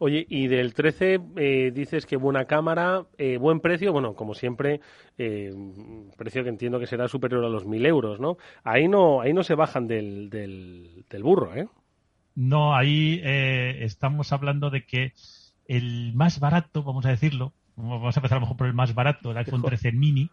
[0.00, 4.80] Oye, y del 13 eh, dices que buena cámara, eh, buen precio, bueno, como siempre,
[5.18, 5.52] eh,
[6.16, 8.38] precio que entiendo que será superior a los 1.000 euros, ¿no?
[8.62, 11.66] Ahí no, ahí no se bajan del, del, burro, ¿eh?
[12.36, 15.12] No, ahí estamos hablando de que
[15.66, 18.94] el más barato, vamos a decirlo, vamos a empezar a lo mejor por el más
[18.94, 20.30] barato, el iPhone 13 mini,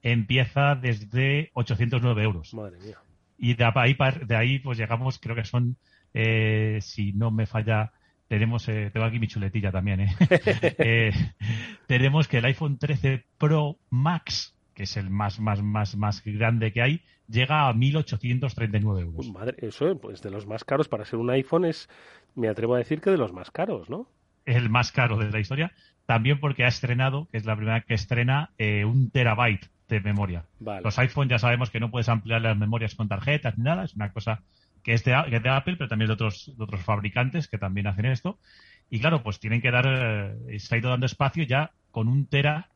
[0.00, 2.54] empieza desde 809 euros.
[2.54, 2.96] Madre mía.
[3.36, 5.76] Y de ahí, de ahí pues llegamos, creo que son,
[6.14, 7.92] si no me falla
[8.32, 10.16] tenemos, eh, tengo aquí mi chuletilla también, ¿eh?
[10.78, 11.12] ¿eh?
[11.86, 16.72] tenemos que el iPhone 13 Pro Max, que es el más, más, más, más grande
[16.72, 19.28] que hay, llega a 1.839 euros.
[19.28, 21.90] Madre, eso, pues de los más caros para ser un iPhone es,
[22.34, 24.08] me atrevo a decir que de los más caros, ¿no?
[24.46, 25.70] El más caro de la historia,
[26.06, 30.46] también porque ha estrenado, que es la primera que estrena, eh, un terabyte de memoria.
[30.82, 33.94] Los iPhone ya sabemos que no puedes ampliar las memorias con tarjetas ni nada, es
[33.94, 34.40] una cosa
[34.82, 38.38] que es de, Apple, pero también de otros, de otros fabricantes que también hacen esto.
[38.90, 39.86] Y claro, pues tienen que dar,
[40.48, 42.68] eh, se ha ido dando espacio ya con un tera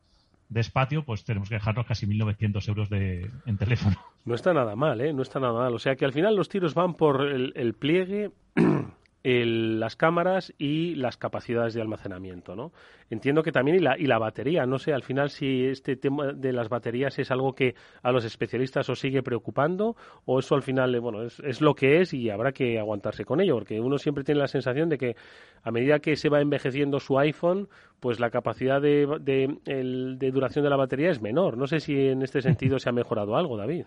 [0.49, 3.97] de espacio, pues tenemos que dejarnos casi 1.900 euros de, en teléfono.
[4.23, 5.11] No está nada mal, ¿eh?
[5.13, 5.73] No está nada mal.
[5.73, 8.31] O sea que al final los tiros van por el pliegue
[9.27, 12.71] las cámaras y las capacidades de almacenamiento, ¿no?
[13.09, 16.33] Entiendo que también y la, y la batería, no sé, al final si este tema
[16.33, 20.61] de las baterías es algo que a los especialistas os sigue preocupando o eso al
[20.61, 23.97] final, eh, bueno, es, lo que es y habrá que aguantarse con ello, porque uno
[23.97, 25.15] siempre tiene la sensación de que
[25.61, 27.67] a medida que se va envejeciendo su iPhone,
[27.99, 31.57] pues la capacidad de, de duración de la batería es menor.
[31.57, 33.85] No sé si en este sentido se ha mejorado algo, David.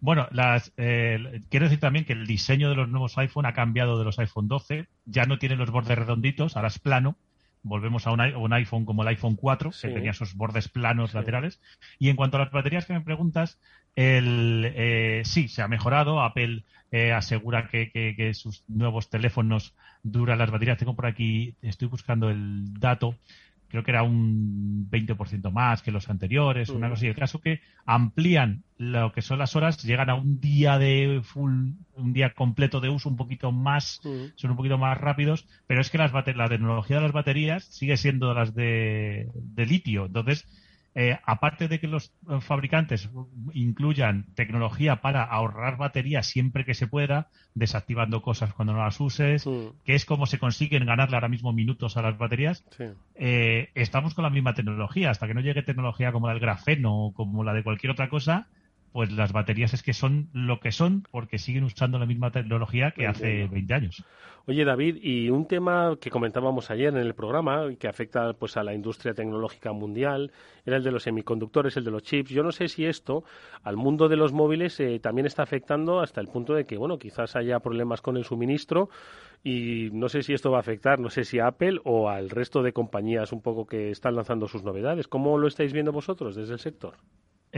[0.00, 3.98] Bueno, las, eh, quiero decir también que el diseño de los nuevos iPhone ha cambiado
[3.98, 4.88] de los iPhone 12.
[5.04, 7.16] Ya no tiene los bordes redonditos, ahora es plano.
[7.62, 11.60] Volvemos a un, iPhone como el iPhone 4, que tenía esos bordes planos laterales.
[11.98, 13.58] Y en cuanto a las baterías que me preguntas,
[13.96, 16.20] El, eh, sí, se ha mejorado.
[16.20, 20.78] Apple eh, asegura que, que, sus nuevos teléfonos duran las baterías.
[20.78, 23.16] Tengo por aquí, estoy buscando el dato
[23.68, 26.90] creo que era un 20% más que los anteriores, una mm.
[26.90, 27.06] cosa así.
[27.08, 31.70] El caso que amplían lo que son las horas, llegan a un día de full,
[31.94, 34.36] un día completo de uso un poquito más, mm.
[34.36, 37.96] son un poquito más rápidos, pero es que las la tecnología de las baterías sigue
[37.96, 40.06] siendo las de, de litio.
[40.06, 40.46] Entonces,
[40.98, 43.10] eh, aparte de que los eh, fabricantes
[43.52, 49.44] incluyan tecnología para ahorrar batería siempre que se pueda, desactivando cosas cuando no las uses,
[49.84, 52.64] que es como se consiguen ganarle ahora mismo minutos a las baterías,
[53.14, 55.10] eh, estamos con la misma tecnología.
[55.10, 58.08] Hasta que no llegue tecnología como la del grafeno o como la de cualquier otra
[58.08, 58.46] cosa,
[58.92, 62.92] pues las baterías es que son lo que son porque siguen usando la misma tecnología
[62.92, 64.04] que hace 20 años.
[64.48, 68.62] Oye, David, y un tema que comentábamos ayer en el programa que afecta pues a
[68.62, 70.30] la industria tecnológica mundial
[70.64, 72.30] era el de los semiconductores, el de los chips.
[72.30, 73.24] Yo no sé si esto
[73.64, 76.96] al mundo de los móviles eh, también está afectando hasta el punto de que, bueno,
[76.96, 78.88] quizás haya problemas con el suministro
[79.42, 82.30] y no sé si esto va a afectar, no sé si a Apple o al
[82.30, 85.08] resto de compañías un poco que están lanzando sus novedades.
[85.08, 86.94] ¿Cómo lo estáis viendo vosotros desde el sector?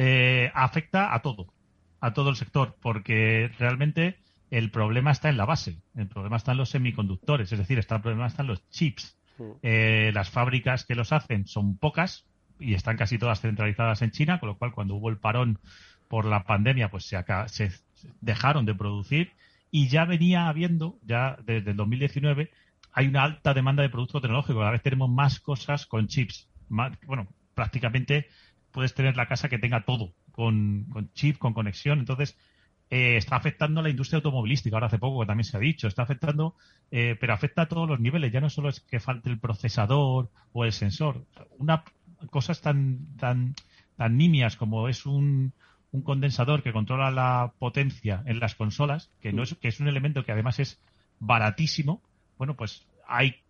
[0.00, 1.52] Eh, afecta a todo,
[2.00, 6.52] a todo el sector, porque realmente el problema está en la base, el problema está
[6.52, 9.18] en los semiconductores, es decir, el problema está en los chips.
[9.61, 12.28] Eh, las fábricas que los hacen son pocas
[12.61, 15.58] y están casi todas centralizadas en China, con lo cual cuando hubo el parón
[16.06, 17.72] por la pandemia, pues se, se
[18.20, 19.32] dejaron de producir
[19.72, 22.52] y ya venía habiendo, ya desde el 2019,
[22.92, 24.61] hay una alta demanda de producto tecnológico.
[24.61, 26.48] Cada vez tenemos más cosas con chips.
[26.68, 28.28] bueno, prácticamente
[28.79, 31.99] puedes tener la casa que tenga todo, con, chip, con conexión.
[31.99, 32.38] Entonces,
[32.91, 34.77] eh, está afectando a la industria automovilística.
[34.77, 36.55] Ahora hace poco que también se ha dicho, está afectando,
[36.93, 38.31] eh, pero afecta a todos los niveles.
[38.31, 41.25] Ya no solo es que falte el procesador o el sensor.
[41.59, 41.83] Una
[42.31, 43.57] cosas tan, tan,
[43.97, 45.55] tan nimias como es un,
[45.91, 49.88] un condensador que controla la potencia en las consolas, que no es, que es un
[49.88, 50.81] elemento que además es
[51.19, 52.01] baratísimo.
[52.37, 53.43] Bueno, pues hay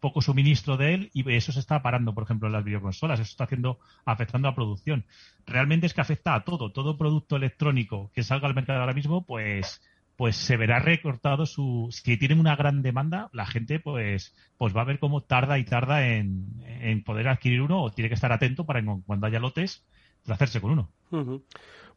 [0.00, 3.18] poco suministro de él y eso se está parando, por ejemplo, en las videoconsolas.
[3.18, 5.06] Eso está haciendo, afectando a producción.
[5.46, 6.70] Realmente es que afecta a todo.
[6.70, 9.80] Todo producto electrónico que salga al mercado ahora mismo, pues,
[10.16, 11.88] pues se verá recortado su.
[11.90, 15.64] Si tienen una gran demanda, la gente, pues, pues va a ver cómo tarda y
[15.64, 19.86] tarda en, en poder adquirir uno o tiene que estar atento para cuando haya lotes,
[20.28, 20.90] hacerse con uno.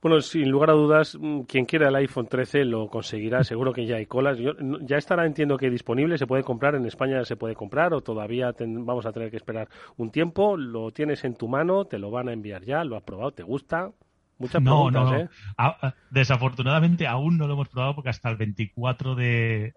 [0.06, 3.44] Bueno, sin lugar a dudas, mm, quien quiera el iPhone 13 lo conseguirá.
[3.44, 4.38] Seguro que ya hay colas.
[4.82, 6.20] ya estará, entiendo que disponible.
[6.20, 9.68] Se puede comprar en España, se puede comprar o todavía vamos a tener que esperar
[9.98, 10.58] un tiempo.
[10.58, 12.84] Lo tienes en tu mano, te lo van a enviar ya.
[12.84, 13.94] Lo has probado, ¿te gusta?
[14.38, 15.94] Muchas no, preguntas, no, ¿eh?
[16.12, 19.74] desafortunadamente aún no lo hemos probado porque hasta el 24 de,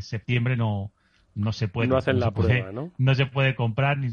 [0.00, 0.90] septiembre no,
[1.36, 1.86] no se puede.
[1.86, 2.90] No hacen la prueba, ¿no?
[2.98, 3.96] No se puede comprar.
[3.98, 4.08] Ni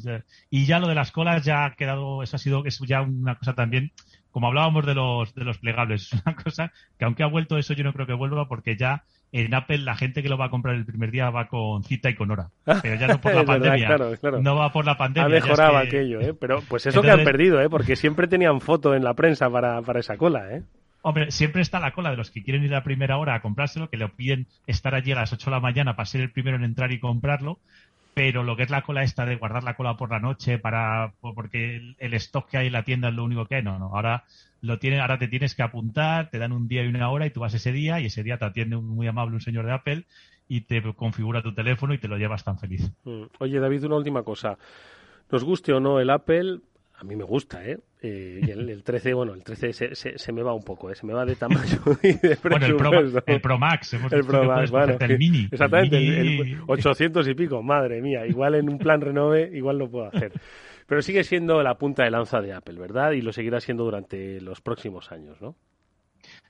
[0.52, 3.34] y ya lo de las colas ya ha quedado, eso ha sido, es ya una
[3.34, 3.94] cosa también
[4.34, 7.74] como hablábamos de los, de los plegables, es una cosa que aunque ha vuelto eso,
[7.74, 10.50] yo no creo que vuelva porque ya en Apple la gente que lo va a
[10.50, 12.50] comprar el primer día va con cita y con hora.
[12.66, 13.98] Pero ya no por la pandemia.
[14.42, 15.26] No va por la pandemia.
[15.26, 16.34] Ha mejorado aquello, ¿eh?
[16.40, 17.70] Pero pues eso que han perdido, ¿eh?
[17.70, 20.64] Porque siempre tenían foto en la prensa para, para esa cola, ¿eh?
[21.02, 23.90] Hombre, siempre está la cola de los que quieren ir a primera hora a comprárselo,
[23.90, 26.56] que le piden estar allí a las 8 de la mañana para ser el primero
[26.56, 27.60] en entrar y comprarlo,
[28.14, 31.14] pero lo que es la cola esta de guardar la cola por la noche para
[31.22, 33.96] porque el, stock que hay en la tienda es lo único que hay, no, no,
[33.96, 34.26] ahora
[34.62, 37.32] lo tiene, ahora te tienes que apuntar, te dan un día y una hora y
[37.32, 39.74] tú vas ese día y ese día te atiende un muy amable un señor de
[39.74, 40.06] Apple
[40.48, 42.92] y te configura tu teléfono y te lo llevas tan feliz.
[43.04, 43.24] Mm.
[43.40, 44.58] Oye, David, una última cosa.
[45.32, 46.60] Nos guste o no el Apple,
[47.04, 47.78] a mí me gusta, ¿eh?
[48.02, 50.96] eh y el, 13, bueno, el 13 se, se, me va un poco, ¿eh?
[50.96, 52.92] Se me va de tamaño y de Bueno, el Pro,
[53.26, 55.50] el Pro Max, hemos el Pro Max, bueno, el Mini.
[55.52, 58.26] Exactamente, el, 800 y pico, madre mía.
[58.26, 60.32] Igual en un plan renove, igual lo puedo hacer.
[60.88, 63.12] Pero sigue siendo la punta de lanza de Apple, ¿verdad?
[63.12, 65.58] Y lo seguirá siendo durante los próximos años, ¿no?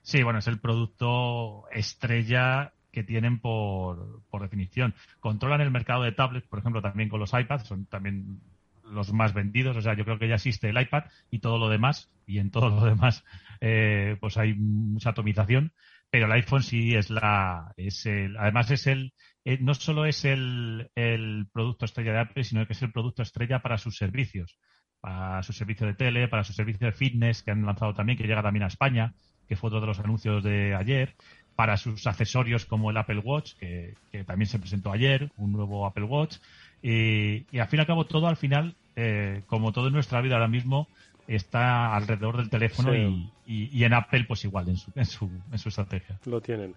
[0.02, 4.94] Sí, bueno, es el producto estrella que tienen por, por definición.
[5.18, 8.38] Controlan el mercado de tablets, por ejemplo, también con los iPads, son también
[8.84, 9.76] los más vendidos.
[9.76, 12.50] O sea, yo creo que ya existe el iPad y todo lo demás, y en
[12.50, 13.24] todo lo demás,
[13.60, 15.72] eh, pues hay mucha atomización.
[16.10, 20.24] Pero el iPhone sí es la, es el, además es el, eh, no solo es
[20.24, 24.56] el, el producto estrella de Apple, sino que es el producto estrella para sus servicios,
[25.00, 28.28] para su servicio de tele, para su servicio de fitness que han lanzado también, que
[28.28, 29.12] llega también a España,
[29.48, 31.16] que fue otro de los anuncios de ayer,
[31.56, 35.84] para sus accesorios como el Apple Watch, que, que también se presentó ayer, un nuevo
[35.84, 36.36] Apple Watch,
[36.84, 40.20] y, y al fin y al cabo todo al final, eh, como todo en nuestra
[40.20, 40.86] vida ahora mismo,
[41.26, 45.58] está alrededor del teléfono y, y, en Apple pues igual en su, en su, en
[45.58, 46.18] su estrategia.
[46.26, 46.74] Lo tienen.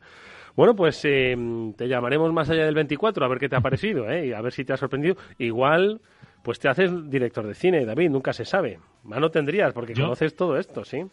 [0.55, 1.35] Bueno, pues eh,
[1.75, 4.27] te llamaremos más allá del 24 a ver qué te ha parecido ¿eh?
[4.27, 5.17] y a ver si te ha sorprendido.
[5.39, 5.99] Igual
[6.41, 8.79] pues te haces director de cine, David, nunca se sabe.
[9.03, 11.03] Mano tendrías porque conoces todo esto, ¿sí?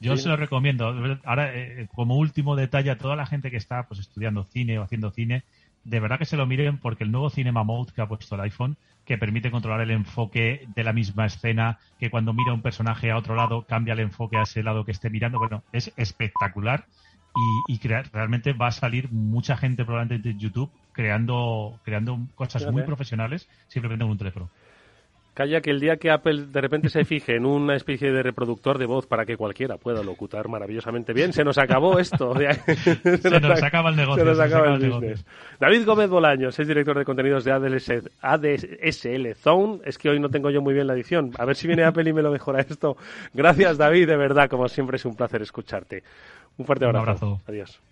[0.00, 0.92] Yo se lo recomiendo.
[1.24, 4.82] Ahora, eh, como último detalle a toda la gente que está pues estudiando cine o
[4.82, 5.44] haciendo cine,
[5.86, 8.40] de verdad que se lo miren porque el nuevo Cinema Mode que ha puesto el
[8.42, 13.10] iPhone, que permite controlar el enfoque de la misma escena, que cuando mira un personaje
[13.12, 16.86] a otro lado cambia el enfoque a ese lado que esté mirando, bueno, es espectacular
[17.68, 17.78] y,
[18.12, 24.04] realmente va a salir mucha gente probablemente en YouTube creando, creando cosas muy profesionales simplemente
[24.04, 24.50] con un teléfono.
[25.36, 28.78] Calla que el día que Apple de repente se fije en una especie de reproductor
[28.78, 32.32] de voz para que cualquiera pueda locutar maravillosamente bien, se nos acabó esto.
[33.20, 34.24] se, nos, acaba el negocio.
[34.24, 35.26] Se nos acaba el, business.
[35.60, 39.80] David Gómez Bolaños es director de contenidos de ADSL Zone.
[39.84, 41.32] Es que hoy no tengo yo muy bien la edición.
[41.36, 42.96] A ver si viene Apple y me lo mejora esto.
[43.34, 46.02] Gracias, David, de verdad, como siempre es un placer escucharte.
[46.56, 47.02] Un fuerte abrazo.
[47.02, 47.40] Un abrazo.
[47.46, 47.82] Adiós.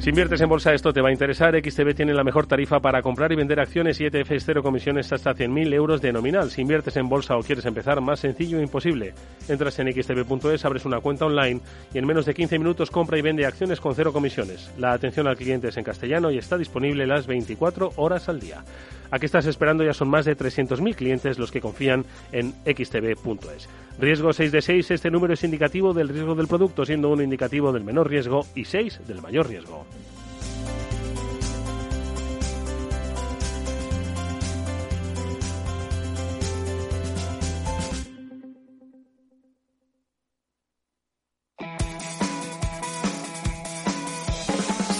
[0.00, 1.54] Si inviertes en bolsa esto te va a interesar.
[1.54, 5.34] XTB tiene la mejor tarifa para comprar y vender acciones y ETFs cero comisiones hasta
[5.34, 6.50] 100.000 euros de nominal.
[6.50, 9.12] Si inviertes en bolsa o quieres empezar, más sencillo e imposible.
[9.46, 11.60] Entras en xtb.es, abres una cuenta online
[11.92, 14.72] y en menos de 15 minutos compra y vende acciones con cero comisiones.
[14.78, 18.64] La atención al cliente es en castellano y está disponible las 24 horas al día.
[19.10, 19.84] ¿A qué estás esperando?
[19.84, 23.68] Ya son más de 300.000 clientes los que confían en xtb.es.
[23.98, 27.72] Riesgo 6 de 6, este número es indicativo del riesgo del producto, siendo uno indicativo
[27.72, 29.84] del menor riesgo y 6 del mayor riesgo.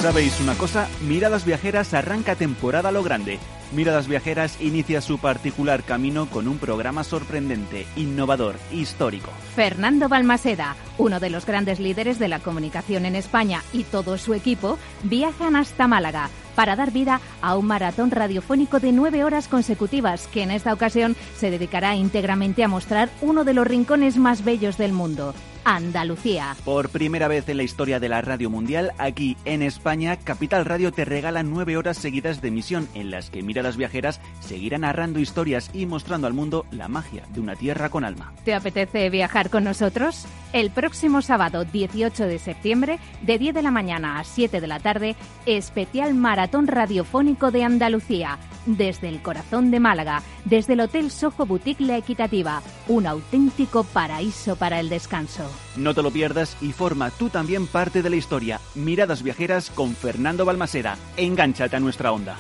[0.01, 0.89] ¿Sabéis una cosa?
[1.03, 3.39] Miradas Viajeras arranca temporada lo grande.
[3.71, 9.31] Miradas Viajeras inicia su particular camino con un programa sorprendente, innovador, histórico.
[9.55, 14.33] Fernando Balmaseda, uno de los grandes líderes de la comunicación en España y todo su
[14.33, 16.31] equipo, viajan hasta Málaga
[16.61, 21.17] para dar vida a un maratón radiofónico de nueve horas consecutivas que en esta ocasión
[21.35, 25.33] se dedicará íntegramente a mostrar uno de los rincones más bellos del mundo,
[25.65, 26.57] Andalucía.
[26.65, 30.93] Por primera vez en la historia de la radio mundial, aquí en España, Capital Radio
[30.93, 35.71] te regala nueve horas seguidas de emisión en las que miradas viajeras seguirán narrando historias
[35.73, 38.33] y mostrando al mundo la magia de una tierra con alma.
[38.45, 40.27] ¿Te apetece viajar con nosotros?
[40.53, 44.81] El próximo sábado 18 de septiembre, de 10 de la mañana a 7 de la
[44.81, 45.15] tarde,
[45.47, 51.81] especial maratón radiofónico de Andalucía, desde el corazón de Málaga, desde el Hotel Soho Boutique
[51.81, 55.51] La Equitativa, un auténtico paraíso para el descanso.
[55.77, 58.61] No te lo pierdas y forma tú también parte de la historia.
[58.75, 60.97] Miradas viajeras con Fernando Balmaseda.
[61.17, 62.37] Engánchate a nuestra onda.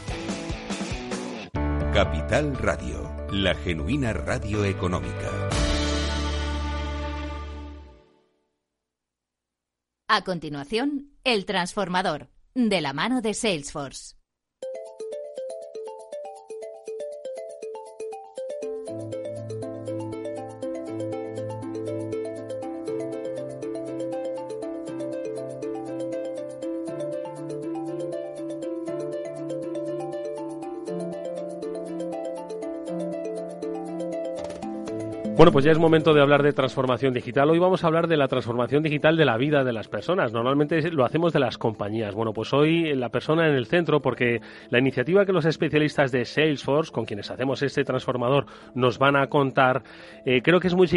[1.93, 5.51] Capital Radio, la genuina radio económica.
[10.13, 14.20] A continuación, El Transformador, de la mano de Salesforce.
[35.41, 37.49] Bueno, pues ya es momento de hablar de transformación digital.
[37.49, 40.35] Hoy vamos a hablar de la transformación digital de la vida de las personas.
[40.35, 42.15] Normalmente lo hacemos de las compañías.
[42.15, 46.27] Bueno, pues hoy la persona en el centro, porque la iniciativa que los especialistas de
[46.27, 49.83] Salesforce, con quienes hacemos este transformador, nos van a contar,
[50.27, 50.91] eh, creo que es muy,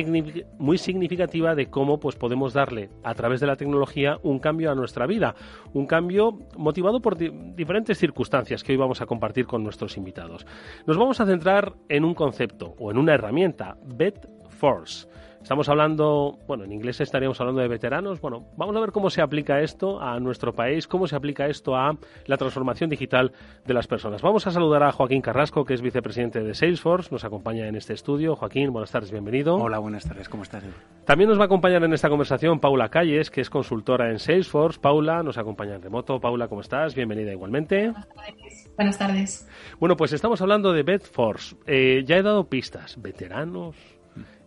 [0.58, 4.76] muy significativa de cómo pues, podemos darle a través de la tecnología un cambio a
[4.76, 5.36] nuestra vida.
[5.72, 10.46] Un cambio motivado por diferentes circunstancias que hoy vamos a compartir con nuestros invitados.
[10.86, 14.33] Nos vamos a centrar en un concepto o en una herramienta, BET
[14.63, 15.10] Force.
[15.41, 18.21] Estamos hablando, bueno, en inglés estaríamos hablando de veteranos.
[18.21, 21.76] Bueno, vamos a ver cómo se aplica esto a nuestro país, cómo se aplica esto
[21.76, 21.97] a
[22.28, 23.34] la transformación digital
[23.65, 24.21] de las personas.
[24.21, 27.91] Vamos a saludar a Joaquín Carrasco, que es vicepresidente de Salesforce, nos acompaña en este
[27.91, 28.38] estudio.
[28.38, 29.58] Joaquín, buenas tardes, bienvenido.
[29.58, 30.63] Hola, buenas tardes, ¿cómo estás?
[31.04, 34.80] También nos va a acompañar en esta conversación Paula Calles, que es consultora en Salesforce.
[34.80, 36.21] Paula nos acompaña en remoto.
[36.21, 36.95] Paula, ¿cómo estás?
[36.95, 37.89] Bienvenida igualmente.
[37.89, 38.71] Buenas tardes.
[38.78, 39.49] Buenas tardes.
[39.78, 41.58] Bueno, pues estamos hablando de BetForce.
[41.67, 42.99] Eh, ya he dado pistas.
[43.02, 43.76] Veteranos,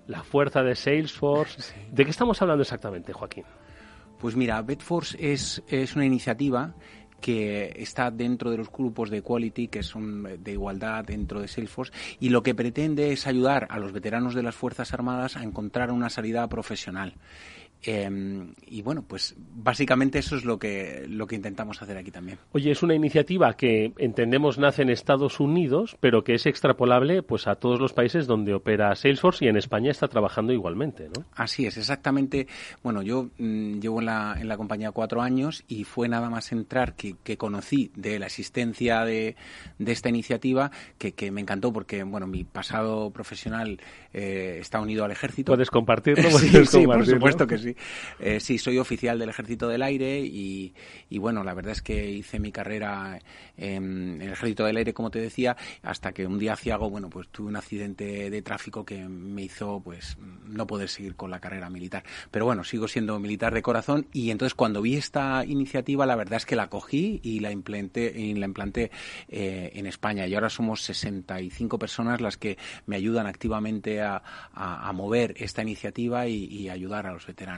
[0.06, 1.74] la fuerza de Salesforce.
[1.90, 3.44] ¿De qué estamos hablando exactamente, Joaquín?
[4.18, 6.74] Pues mira, Betforce es, es una iniciativa
[7.20, 11.92] que está dentro de los grupos de Quality, que son de igualdad dentro de Salesforce,
[12.20, 15.90] y lo que pretende es ayudar a los veteranos de las Fuerzas Armadas a encontrar
[15.90, 17.14] una salida profesional.
[17.82, 22.38] Em, y bueno, pues básicamente eso es lo que, lo que intentamos hacer aquí también.
[22.52, 27.46] Oye, es una iniciativa que entendemos nace en Estados Unidos, pero que es extrapolable pues
[27.46, 31.24] a todos los países donde opera Salesforce y en España está trabajando igualmente, ¿no?
[31.34, 32.48] Así es, exactamente.
[32.82, 36.50] Bueno, yo mm, llevo en la, en la compañía cuatro años y fue nada más
[36.52, 39.36] entrar que, que conocí de la existencia de,
[39.78, 43.78] de esta iniciativa que, que, me encantó porque, bueno, mi pasado profesional
[44.12, 45.52] eh, está unido al ejército.
[45.52, 46.30] ¿Puedes compartirlo?
[46.38, 47.65] sí, sí, por supuesto que sí.
[48.20, 50.74] Eh, sí, soy oficial del Ejército del Aire y,
[51.18, 53.18] bueno, la verdad es que hice mi carrera
[53.56, 57.28] en el Ejército del Aire, como te decía, hasta que un día algo bueno, pues
[57.28, 61.70] tuve un accidente de tráfico que me hizo, pues, no poder seguir con la carrera
[61.70, 62.04] militar.
[62.30, 66.38] Pero bueno, sigo siendo militar de corazón y entonces cuando vi esta iniciativa, la verdad
[66.38, 68.90] es que la cogí y la implanté, y la implanté
[69.28, 70.26] eh, en España.
[70.26, 74.22] Y ahora somos 65 personas las que me ayudan activamente a,
[74.94, 77.55] mover esta iniciativa y ayudar a los veteranos.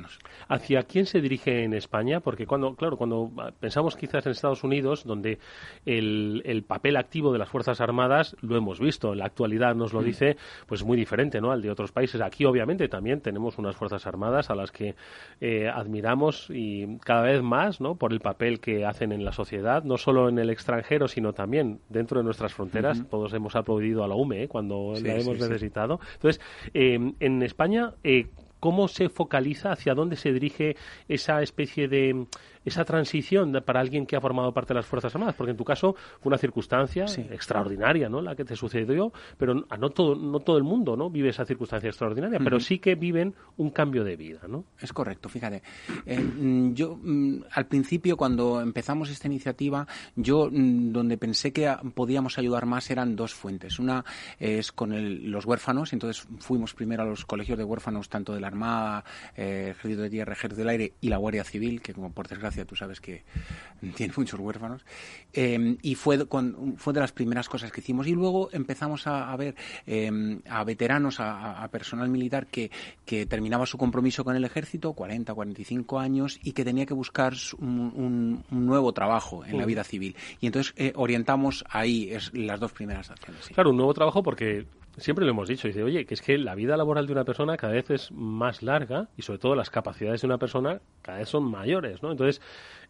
[0.48, 2.20] ¿Hacia quién se dirige en España?
[2.20, 3.30] Porque cuando, claro, cuando
[3.60, 5.38] pensamos quizás en Estados Unidos, donde
[5.84, 9.92] el, el papel activo de las Fuerzas Armadas lo hemos visto, en la actualidad nos
[9.92, 10.04] lo mm.
[10.04, 10.36] dice,
[10.66, 11.50] pues muy diferente ¿no?
[11.50, 12.20] al de otros países.
[12.20, 14.94] Aquí obviamente también tenemos unas Fuerzas Armadas a las que
[15.40, 17.96] eh, admiramos y cada vez más ¿no?
[17.96, 21.80] por el papel que hacen en la sociedad, no solo en el extranjero, sino también
[21.88, 23.02] dentro de nuestras fronteras.
[23.08, 24.48] Todos hemos aplaudido a la UME ¿eh?
[24.48, 26.00] cuando la hemos necesitado.
[26.14, 26.40] Entonces,
[26.74, 27.94] eh, en España,
[28.60, 30.76] ¿Cómo se focaliza, hacia dónde se dirige
[31.08, 32.26] esa especie de
[32.68, 35.34] esa transición para alguien que ha formado parte de las Fuerzas Armadas?
[35.34, 38.20] Porque en tu caso fue una circunstancia extraordinaria, ¿no?
[38.20, 41.10] La que te sucedió, pero no todo, no todo el mundo, ¿no?
[41.10, 44.64] Vive esa circunstancia extraordinaria, pero sí que viven un cambio de vida, ¿no?
[44.80, 45.62] Es correcto, fíjate.
[46.06, 51.74] Eh, mm, yo, mm, al principio, cuando empezamos esta iniciativa, yo mm, donde pensé que
[51.94, 53.78] podíamos ayudar más eran dos fuentes.
[53.78, 54.04] Una
[54.38, 54.88] es con
[55.30, 59.04] los huérfanos, entonces fuimos primero a los colegios de huérfanos, tanto de la Armada,
[59.36, 62.57] eh, Ejército de Tierra, Ejército del Aire y la Guardia Civil, que como por desgracia
[62.64, 63.24] tú sabes que
[63.96, 64.84] tiene muchos huérfanos.
[65.32, 66.26] Em, y fue,
[66.76, 68.06] fue de las primeras cosas que hicimos.
[68.06, 69.54] Y luego empezamos a, ver
[69.86, 72.70] em, a veteranos, a, personal militar que,
[73.04, 77.34] que terminaba su compromiso con el ejército, 40, 45 años, y que tenía que buscar
[77.58, 80.16] un, nuevo trabajo en la vida civil.
[80.40, 83.48] Y entonces eh, orientamos ahí es, las dos primeras acciones.
[83.48, 84.66] Claro, un nuevo trabajo porque
[84.98, 87.56] siempre lo hemos dicho, dice, oye, que es que la vida laboral de una persona
[87.56, 91.28] cada vez es más larga y sobre todo las capacidades de una persona cada vez
[91.28, 92.10] son mayores, ¿no?
[92.10, 92.40] Entonces,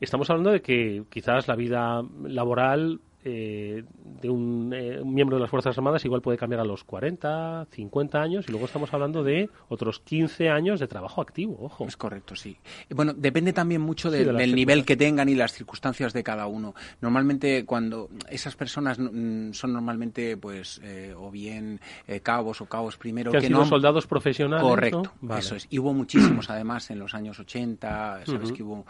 [0.01, 3.83] estamos hablando de que quizás la vida laboral eh,
[4.21, 7.67] de un, eh, un, miembro de las Fuerzas Armadas igual puede cambiar a los 40,
[7.71, 11.85] 50 años y luego estamos hablando de otros 15 años de trabajo activo, ojo.
[11.85, 12.57] Es correcto, sí.
[12.91, 16.75] Bueno, depende también mucho del nivel que tengan y las circunstancias de cada uno.
[17.01, 21.81] Normalmente cuando esas personas mm, son normalmente pues eh, o bien
[22.23, 25.67] cabos o cabos primero que, han sido soldados profesionales, Correcto, eso es.
[25.71, 28.87] Y hubo muchísimos además en los años 80, sabes que hubo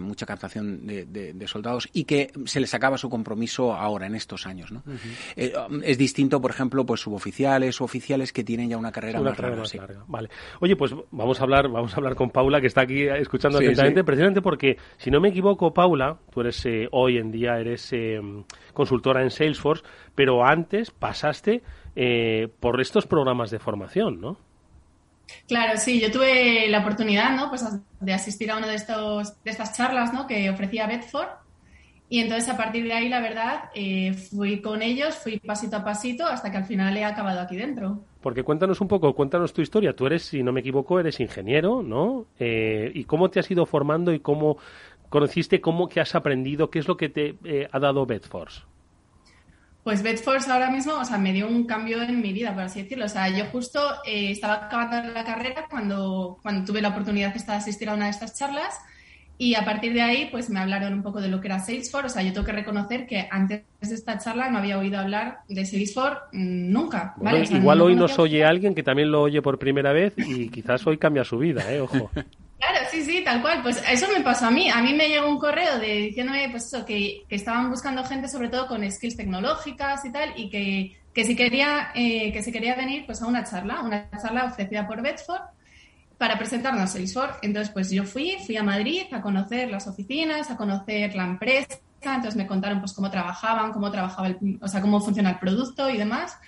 [0.00, 4.46] mucha captación de, de soldados y que se les acaba su compromiso ahora, en estos
[4.46, 4.72] años.
[4.72, 4.82] ¿no?
[5.36, 5.52] Eh,
[5.84, 10.04] es distinto, por ejemplo, pues suboficiales o oficiales que tienen ya una carrera, más, larga,
[10.06, 10.28] Vale.
[10.60, 14.04] Oye, pues vamos a hablar, vamos a hablar con Paula, que está aquí escuchando atentamente,
[14.04, 18.20] precisamente porque, si no me equivoco, Paula, tú eres eh, hoy en día eres eh,
[18.72, 19.84] consultora en Salesforce,
[20.14, 21.62] pero antes pasaste
[22.60, 24.38] por estos programas de formación, ¿no?
[25.46, 27.48] Claro, sí, yo tuve la oportunidad, ¿no?
[27.48, 27.64] Pues
[28.00, 30.26] de asistir a una de estos de estas charlas, ¿no?
[30.26, 31.28] Que ofrecía Bedford
[32.12, 35.82] y entonces a partir de ahí, la verdad, eh, fui con ellos, fui pasito a
[35.82, 38.04] pasito hasta que al final he acabado aquí dentro.
[38.20, 39.96] Porque cuéntanos un poco, cuéntanos tu historia.
[39.96, 42.26] Tú eres, si no me equivoco, eres ingeniero, ¿no?
[42.38, 44.58] Eh, ¿Y cómo te has ido formando y cómo
[45.08, 48.60] conociste, cómo que has aprendido, qué es lo que te eh, ha dado Bedforce?
[49.82, 52.82] Pues Bedforce ahora mismo, o sea, me dio un cambio en mi vida, por así
[52.82, 53.06] decirlo.
[53.06, 57.88] O sea, yo justo estaba acabando la carrera cuando, cuando tuve la oportunidad de asistir
[57.88, 58.78] a una de estas charlas
[59.38, 62.06] y a partir de ahí, pues me hablaron un poco de lo que era Salesforce.
[62.06, 65.40] O sea, yo tengo que reconocer que antes de esta charla no había oído hablar
[65.48, 67.14] de Salesforce mm, nunca.
[67.50, 70.98] igual hoy nos oye alguien que también lo oye por primera vez y quizás hoy
[70.98, 71.80] cambia su vida, ¿eh?
[71.80, 72.10] Ojo.
[72.62, 73.60] Claro, sí, sí, tal cual.
[73.60, 74.70] Pues eso me pasó a mí.
[74.70, 78.28] A mí me llegó un correo de diciéndome, pues eso, que, que estaban buscando gente
[78.28, 82.52] sobre todo con skills tecnológicas y tal, y que, que si quería, eh, que si
[82.52, 85.42] quería venir pues a una charla, una charla ofrecida por Bedford
[86.22, 87.40] para presentarnos a Salesforce.
[87.42, 91.80] Entonces, pues yo fui, fui a Madrid a conocer las oficinas, a conocer la empresa,
[92.00, 95.90] entonces me contaron pues cómo trabajaban, cómo trabajaba el, o sea, cómo funciona el producto
[95.90, 96.38] y demás.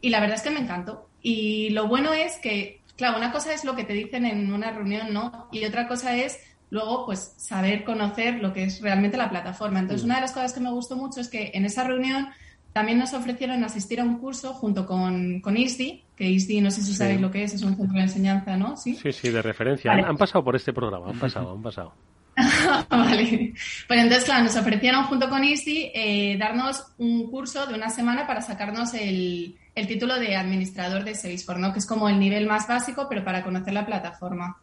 [0.00, 1.10] Y la verdad es que me encantó.
[1.20, 4.70] Y lo bueno es que, claro, una cosa es lo que te dicen en una
[4.70, 5.46] reunión, ¿no?
[5.52, 6.38] Y otra cosa es
[6.70, 9.78] luego pues saber conocer lo que es realmente la plataforma.
[9.78, 12.30] Entonces, una de las cosas que me gustó mucho es que en esa reunión
[12.72, 16.82] también nos ofrecieron asistir a un curso junto con, con ISDI, que ISDI, no sé
[16.82, 18.76] si sabéis lo que es, es un centro de enseñanza, ¿no?
[18.76, 19.92] Sí, sí, sí de referencia.
[19.92, 21.92] Han, pasado por este programa, han pasado, han pasado.
[22.88, 23.52] vale.
[23.86, 28.26] Pues entonces, claro, nos ofrecieron junto con ISDI eh, darnos un curso de una semana
[28.26, 31.74] para sacarnos el, el título de administrador de Salesforce, ¿no?
[31.74, 34.56] Que es como el nivel más básico, pero para conocer la plataforma.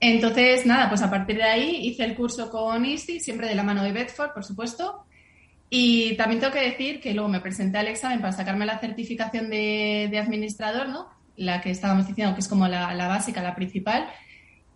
[0.00, 3.62] Entonces, nada, pues a partir de ahí hice el curso con ISDI, siempre de la
[3.62, 5.04] mano de Bedford, por supuesto.
[5.72, 9.48] Y también tengo que decir que luego me presenté al examen para sacarme la certificación
[9.48, 11.08] de, administrador, ¿no?
[11.36, 14.08] La que estábamos diciendo que es como la, la, básica, la principal.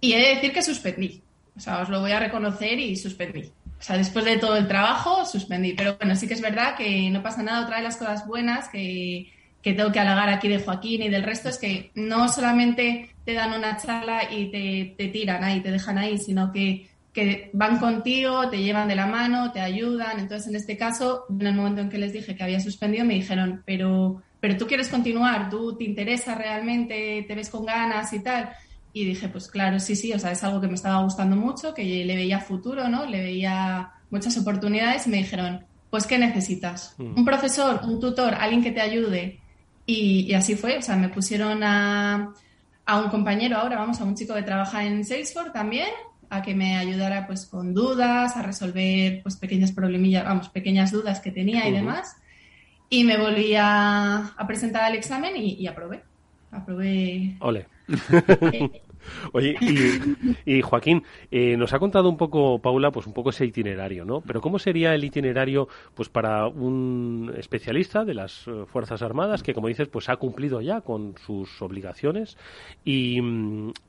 [0.00, 1.20] Y he de decir que suspendí.
[1.56, 3.42] O sea, os lo voy a reconocer y suspendí.
[3.42, 5.72] O sea, después de todo el trabajo, suspendí.
[5.72, 7.64] Pero bueno, sí que es verdad que no pasa nada.
[7.64, 9.32] Otra de las cosas buenas que,
[9.62, 13.32] que tengo que halagar aquí de Joaquín y del resto es que no solamente te
[13.32, 17.78] dan una charla y te, te tiran ahí, te dejan ahí, sino que, que, van
[17.78, 20.18] contigo, te llevan de la mano, te ayudan.
[20.18, 23.14] Entonces, en este caso, en el momento en que les dije que había suspendido, me
[23.14, 28.20] dijeron, pero, pero tú quieres continuar, tú te interesa realmente, te ves con ganas y
[28.20, 28.50] tal.
[28.92, 31.72] Y dije, pues claro, sí, sí, o sea, es algo que me estaba gustando mucho,
[31.72, 33.06] que le veía futuro, ¿no?
[33.06, 36.94] Le veía muchas oportunidades y me dijeron, pues, ¿qué necesitas?
[36.98, 37.18] Mm.
[37.18, 39.40] Un profesor, un tutor, alguien que te ayude,
[39.86, 42.32] y, así fue, o sea, me pusieron a,
[42.86, 45.88] a, un compañero ahora, vamos, a un chico que trabaja en Salesforce también,
[46.30, 51.20] a que me ayudara pues con dudas, a resolver pues pequeñas problemillas, vamos, pequeñas dudas
[51.20, 52.16] que tenía y demás.
[52.88, 56.02] Y me volví a, presentar al examen y, y aprobé.
[56.50, 57.36] Aprobé.
[57.40, 57.66] Ole.
[59.32, 59.56] Oye,
[60.46, 64.20] y, Joaquín, eh, nos ha contado un poco, Paula, pues un poco ese itinerario, ¿no?
[64.20, 69.54] Pero ¿cómo sería el itinerario, pues para un especialista de las eh, Fuerzas Armadas que,
[69.54, 72.36] como dices, pues ha cumplido ya con sus obligaciones?
[72.84, 73.18] Y,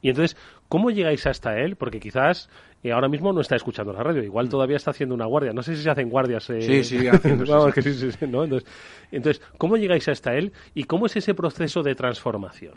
[0.01, 0.37] y entonces,
[0.67, 1.75] ¿cómo llegáis hasta él?
[1.75, 2.49] Porque quizás
[2.85, 5.53] eh, ahora mismo no está escuchando la radio, igual todavía está haciendo una guardia.
[5.53, 6.43] No sé si se hacen guardias.
[6.43, 8.63] sí, sí, entonces,
[9.11, 12.73] entonces, ¿cómo llegáis hasta él y cómo es ese proceso de transformación?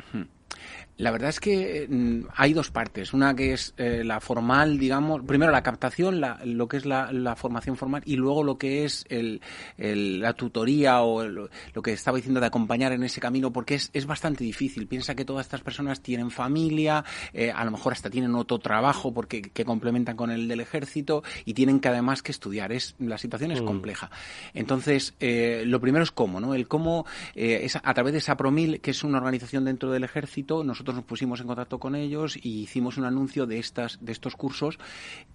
[0.99, 3.13] La verdad es que mm, hay dos partes.
[3.15, 7.77] Una que es eh, la formal, digamos, primero la captación, lo que es la, formación
[7.77, 9.41] formal, y luego lo que es el,
[9.77, 11.49] la tutoría o lo,
[11.85, 14.89] que estaba diciendo de acompañar en ese camino, porque es, es bastante difícil.
[14.89, 19.15] Piensa que todas estas personas tienen familia, eh, a lo mejor hasta tienen otro trabajo
[19.15, 22.73] porque que complementan con el del ejército y tienen que además que estudiar.
[22.73, 23.67] Es, la situación es mm.
[23.67, 24.11] compleja.
[24.53, 26.55] Entonces, eh, lo primero es cómo, ¿no?
[26.55, 30.88] El cómo es a través de Sapromil, que es una organización dentro del ejército, nosotros
[30.95, 34.79] nos pusimos en contacto con ellos y hicimos un anuncio de estas de estos cursos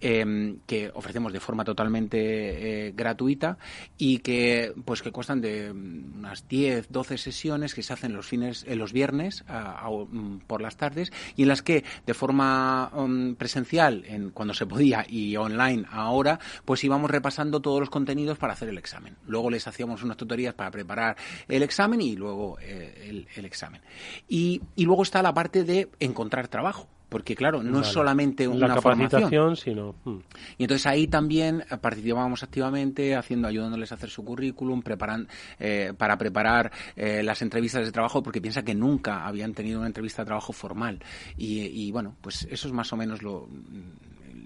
[0.01, 3.57] em, que ofrecemos de forma totalmente eh, gratuita
[3.97, 8.65] y que pues que cuestan de unas 10, 12 sesiones que se hacen los fines
[8.67, 14.03] en los viernes mm, por las tardes y en las que de forma um, presencial
[14.07, 18.69] en cuando se podía y online ahora pues íbamos repasando todos los contenidos para hacer
[18.69, 19.15] el examen.
[19.27, 23.81] Luego les hacíamos unas tutorías para preparar el examen y luego eh, el, el, examen.
[24.27, 28.47] Y, y luego está la parte parte de encontrar trabajo porque claro, no es solamente
[28.47, 30.17] una la capacitación, sino hmm.
[30.57, 35.27] y entonces ahí también participábamos activamente haciendo, ayudándoles a hacer su currículum, preparan,
[35.59, 39.87] eh, para preparar eh, las entrevistas de trabajo, porque piensa que nunca habían tenido una
[39.87, 41.03] entrevista de trabajo formal
[41.37, 43.47] y, y bueno, pues eso es más o menos lo,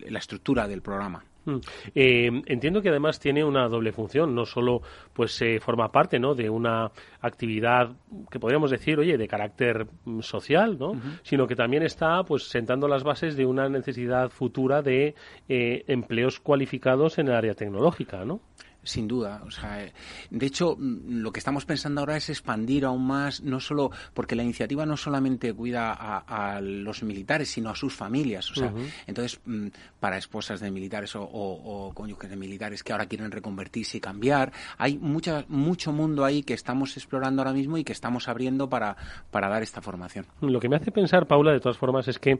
[0.09, 1.23] la estructura del programa.
[1.47, 1.59] Mm.
[1.95, 4.81] Eh, entiendo que además tiene una doble función, no solo
[5.13, 6.35] pues eh, forma parte ¿no?
[6.35, 6.91] de una
[7.21, 7.95] actividad
[8.29, 10.99] que podríamos decir, oye, de carácter mm, social, ¿no?
[11.23, 15.15] sino que también está pues sentando las bases de una necesidad futura de
[15.47, 18.41] eh, empleos cualificados en el área tecnológica, ¿no?
[18.87, 19.41] Sin duda.
[19.45, 19.85] O sea,
[20.29, 24.33] de hecho, mm, lo que estamos pensando ahora es expandir aún más, no solo porque
[24.33, 28.49] la iniciativa no solamente cuida a, los militares, sino a sus familias.
[28.51, 28.73] O sea,
[29.05, 29.67] entonces, mm,
[29.99, 34.97] para esposas de militares o, cónyuges de militares que ahora quieren reconvertirse y cambiar, hay
[34.97, 38.95] mucha, mucho mundo ahí que estamos explorando ahora mismo y que estamos abriendo para,
[39.31, 40.25] para dar esta formación.
[40.39, 42.39] Lo que me hace pensar, Paula, de todas formas, es que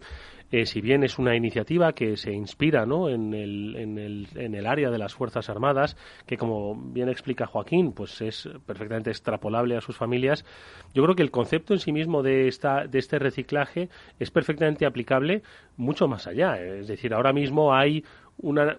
[0.49, 3.09] eh, si bien es una iniciativa que se inspira ¿no?
[3.09, 7.45] en, el, en, el, en el área de las Fuerzas Armadas, que como bien explica
[7.45, 10.45] Joaquín, pues es perfectamente extrapolable a sus familias.
[10.93, 14.85] Yo creo que el concepto en sí mismo de, esta, de este reciclaje es perfectamente
[14.85, 15.43] aplicable
[15.75, 16.59] mucho más allá.
[16.61, 18.03] Es decir, ahora mismo hay
[18.37, 18.77] una,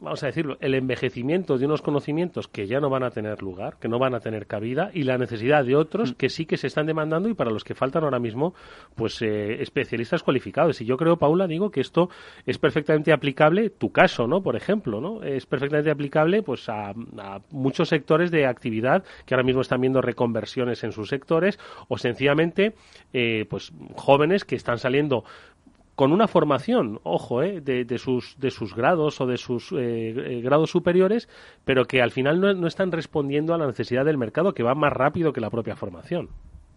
[0.00, 3.76] vamos a decirlo, el envejecimiento de unos conocimientos que ya no van a tener lugar,
[3.80, 6.14] que no van a tener cabida, y la necesidad de otros mm.
[6.14, 8.54] que sí que se están demandando y para los que faltan ahora mismo,
[8.94, 10.80] pues eh, especialistas cualificados.
[10.80, 12.10] Y yo creo, Paula, digo que esto
[12.46, 14.42] es perfectamente aplicable, tu caso, ¿no?
[14.42, 15.22] Por ejemplo, ¿no?
[15.22, 16.94] Es perfectamente aplicable, pues a,
[17.50, 22.74] muchos sectores de actividad que ahora mismo están viendo reconversiones en sus sectores o sencillamente,
[23.12, 25.24] eh, pues jóvenes que están saliendo
[25.98, 30.40] con una formación, ojo, eh, de, sus, de sus grados o de sus eh, eh,
[30.40, 31.28] grados superiores,
[31.64, 34.76] pero que al final no, no, están respondiendo a la necesidad del mercado, que va
[34.76, 36.28] más rápido que la propia formación.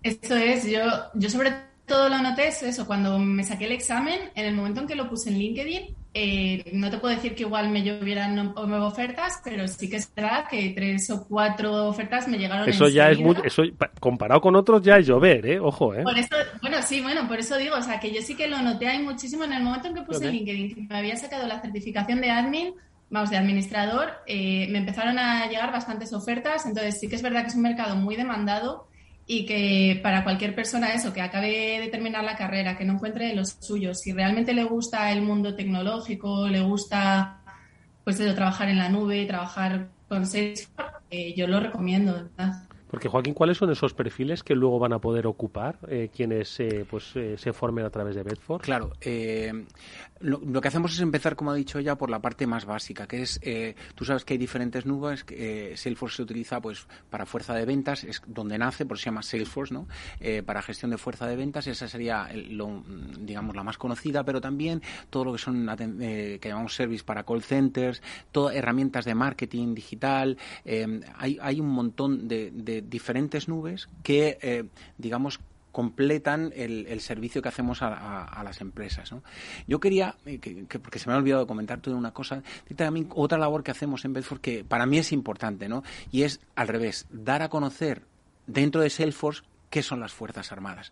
[0.01, 0.81] Eso es, yo,
[1.13, 1.53] yo sobre
[1.85, 5.07] todo lo noté eso, cuando me saqué el examen, en el momento en que lo
[5.07, 9.89] puse en LinkedIn, eh, no te puedo decir que igual me llovieran ofertas, pero sí
[9.89, 12.67] que es verdad que tres o cuatro ofertas me llegaron.
[12.67, 13.63] Eso ya es muy, eso
[13.99, 15.59] comparado con otros ya es llover, ¿eh?
[15.59, 16.03] Ojo, ¿eh?
[16.03, 18.61] Por eso, bueno, sí, bueno, por eso digo, o sea, que yo sí que lo
[18.61, 21.61] noté ahí muchísimo en el momento en que puse LinkedIn, que me había sacado la
[21.61, 22.73] certificación de admin,
[23.09, 27.43] vamos, de administrador, eh, me empezaron a llegar bastantes ofertas, entonces sí que es verdad
[27.43, 28.87] que es un mercado muy demandado
[29.27, 33.33] y que para cualquier persona eso, que acabe de terminar la carrera, que no encuentre
[33.35, 37.41] los suyos, si realmente le gusta el mundo tecnológico, le gusta
[38.03, 42.63] pues eso, trabajar en la nube, trabajar con Salesforce, eh, yo lo recomiendo, ¿verdad?
[42.91, 46.85] Porque Joaquín, ¿cuáles son esos perfiles que luego van a poder ocupar eh, quienes eh,
[46.87, 48.61] pues eh, se formen a través de Bedford?
[48.61, 48.91] Claro,
[50.19, 53.21] lo, que hacemos es empezar, como ha dicho ella, por la parte más básica, que
[53.21, 53.39] es,
[53.95, 55.25] tú sabes que hay diferentes nubes,
[55.75, 59.23] Salesforce se utiliza pues para fuerza de ventas, es donde nace, por eso se llama
[59.23, 59.87] Salesforce, ¿no?
[60.45, 62.83] para gestión de fuerza de ventas, esa sería, lo,
[63.19, 67.41] digamos, la más conocida, pero también todo lo que son, que llamamos service para call
[67.41, 70.37] centers, todas herramientas de marketing digital,
[71.17, 74.65] hay, hay un montón de diferentes nubes que, eh,
[74.97, 75.39] digamos,
[75.71, 79.13] completan el, servicio que hacemos a, las empresas.
[79.67, 82.43] Yo quería, eh, que, porque se me ha olvidado comentar toda una cosa,
[82.75, 85.83] también otra labor que hacemos en Bedford que para mí es importante, ¿no?
[86.11, 88.03] y es al revés, dar a conocer
[88.47, 90.91] dentro de Salesforce qué son las Fuerzas Armadas.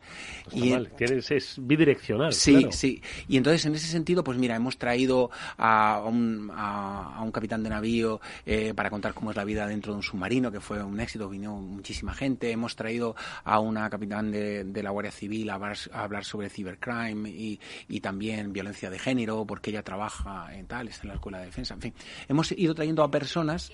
[0.51, 2.33] y es bidireccional.
[2.33, 3.03] Sí, sí.
[3.27, 7.69] Y entonces, en ese sentido, pues mira, hemos traído a un, a, un capitán de
[7.69, 10.99] navío eh, para contar cómo es la vida dentro de un submarino, que fue un
[10.99, 12.51] éxito, vino muchísima gente.
[12.51, 17.59] Hemos traído a una capitán de, la Guardia Civil a hablar, sobre cibercrime y,
[17.89, 21.47] y, también violencia de género, porque ella trabaja en tal, está en la Escuela de
[21.47, 21.73] Defensa.
[21.73, 21.93] En fin,
[22.29, 23.71] hemos ido trayendo a personas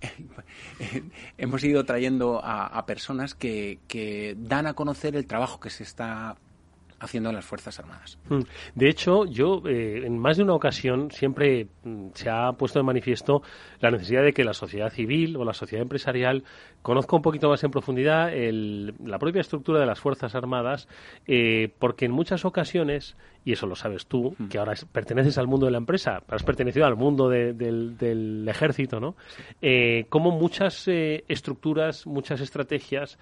[1.38, 3.78] hemos ido trayendo a, personas que,
[4.38, 6.36] dan a conocer el trabajo que se está
[6.98, 8.18] haciendo en las Fuerzas Armadas.
[8.30, 8.40] Hmm.
[8.74, 12.84] De hecho, yo eh, en más de una ocasión siempre mm, se ha puesto de
[12.84, 13.42] manifiesto
[13.80, 16.44] la necesidad de que la sociedad civil o la sociedad empresarial
[16.80, 20.88] conozca un poquito más en profundidad la propia estructura de las Fuerzas Armadas,
[21.26, 23.14] eh, porque en muchas ocasiones,
[23.46, 26.84] y eso lo sabes tú, que ahora perteneces al mundo de la empresa, has pertenecido
[26.84, 29.14] al mundo del, ejército, ¿no?
[29.62, 33.18] Eh, como muchas estructuras, muchas estrategias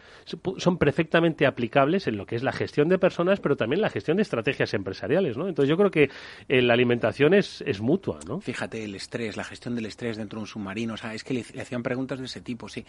[0.56, 4.16] son perfectamente aplicables en lo que es la gestión de personas, pero también la gestión
[4.16, 5.46] de estrategias empresariales, ¿no?
[5.46, 6.08] Entonces yo creo que
[6.48, 8.40] eh, la alimentación es, es mutua, ¿no?
[8.40, 11.34] Fíjate, el estrés, la gestión del estrés dentro de un submarino, o sea, es que
[11.34, 12.82] le, hacían preguntas de ese tipo, sí.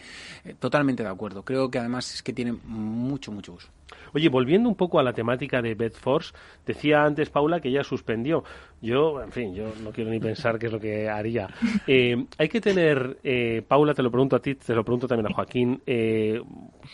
[0.45, 1.43] Eh, totalmente de acuerdo.
[1.43, 3.69] Creo que además es que tiene mucho, mucho uso.
[4.13, 6.33] Oye, volviendo un poco a la temática de Bedforce,
[6.65, 8.43] decía antes Paula que ya suspendió.
[8.81, 11.49] Yo, en fin, yo no quiero ni pensar qué es lo que haría.
[11.87, 15.31] Eh, hay que tener, eh, Paula, te lo pregunto a ti, te lo pregunto también
[15.31, 16.41] a Joaquín, eh,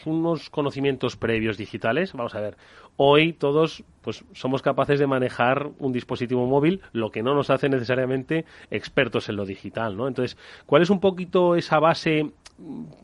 [0.05, 2.13] unos conocimientos previos digitales.
[2.13, 2.57] Vamos a ver,
[2.97, 7.69] hoy todos pues somos capaces de manejar un dispositivo móvil, lo que no nos hace
[7.69, 10.07] necesariamente expertos en lo digital, ¿no?
[10.07, 12.32] Entonces, ¿cuál es un poquito esa base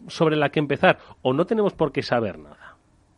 [0.08, 1.00] sobre la que empezar?
[1.22, 2.57] ¿O no tenemos por qué saber nada?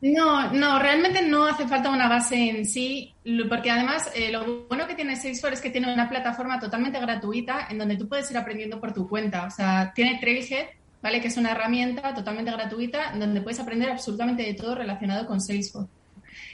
[0.01, 3.13] No, no, realmente no hace falta una base en sí,
[3.49, 7.67] porque además eh, lo bueno que tiene Salesforce es que tiene una plataforma totalmente gratuita
[7.69, 9.45] en donde tú puedes ir aprendiendo por tu cuenta.
[9.45, 10.67] O sea, tiene Trailhead,
[11.01, 11.19] ¿vale?
[11.19, 15.89] Que es una herramienta totalmente gratuita donde puedes aprender absolutamente de todo relacionado con Salesforce.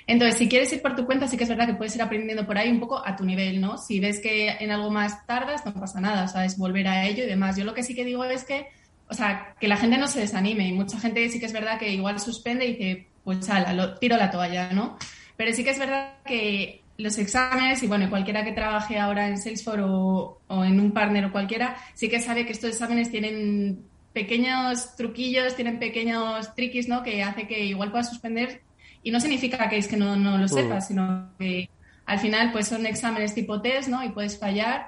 [0.07, 2.47] Entonces, si quieres ir por tu cuenta, sí que es verdad que puedes ir aprendiendo
[2.47, 3.77] por ahí un poco a tu nivel, ¿no?
[3.77, 7.05] Si ves que en algo más tardas, no pasa nada, o sea, es volver a
[7.05, 7.57] ello y demás.
[7.57, 8.67] Yo lo que sí que digo es que,
[9.07, 10.67] o sea, que la gente no se desanime.
[10.67, 13.95] Y mucha gente sí que es verdad que igual suspende y dice, pues ala, lo,
[13.95, 14.97] tiro la toalla, ¿no?
[15.35, 19.37] Pero sí que es verdad que los exámenes, y bueno, cualquiera que trabaje ahora en
[19.37, 24.95] Salesforce o, en un partner o cualquiera, sí que sabe que estos exámenes tienen pequeños
[24.95, 27.03] truquillos, tienen pequeños triquis, ¿no?
[27.03, 28.61] Que hace que igual puedas suspender
[29.03, 31.69] y no significa que es que no, no lo sepas, sino que
[32.05, 34.03] al final pues son exámenes tipo test, ¿no?
[34.03, 34.87] Y puedes fallar.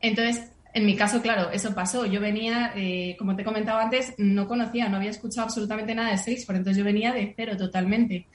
[0.00, 2.06] Entonces, en mi caso, claro, eso pasó.
[2.06, 6.10] Yo venía, eh, como te he comentado antes, no conocía, no había escuchado absolutamente nada
[6.10, 8.26] de Salesforce, entonces yo venía de cero totalmente.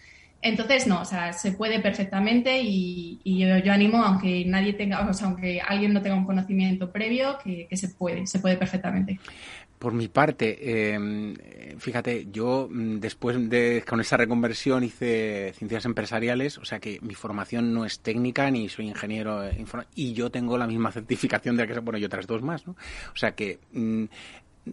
[0.41, 5.27] Entonces, no, o sea, se puede perfectamente y, yo, animo, aunque nadie tenga, o sea,
[5.27, 9.19] aunque alguien no tenga un conocimiento previo, que se puede, se puede perfectamente.
[9.79, 11.35] Por mi parte, em,
[11.77, 17.13] fíjate, yo mm, después de con esa reconversión hice ciencias empresariales, o sea que mi
[17.13, 19.41] formación no es técnica ni soy ingeniero
[19.93, 22.73] y yo tengo la misma certificación de la que bueno y otras dos más, ¿no?
[23.13, 24.05] O sea que mm,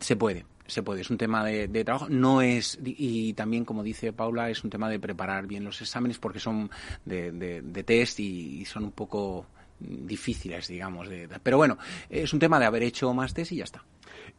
[0.00, 1.02] se puede, se puede.
[1.02, 4.88] Es un tema de, trabajo, no es y también como dice Paula es un tema
[4.88, 6.70] de preparar bien los exámenes porque son
[7.04, 9.46] de, de, test y, son un poco
[9.82, 11.08] difíciles, digamos.
[11.08, 11.78] De, pero bueno,
[12.08, 13.84] es un tema de haber hecho más test y ya está.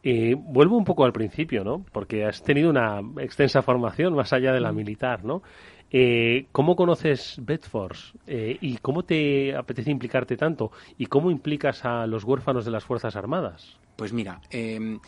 [0.02, 1.84] Eh, vuelvo un poco al principio, ¿no?
[1.92, 4.76] Porque has tenido una extensa formación más allá de la mm.
[4.76, 5.42] militar, ¿no?
[5.90, 10.72] Eh, ¿Cómo conoces Bedforce eh, y cómo te apetece implicarte tanto?
[10.98, 13.78] ¿Y cómo implicas a los huérfanos de las Fuerzas Armadas?
[13.96, 14.98] Pues mira, eh,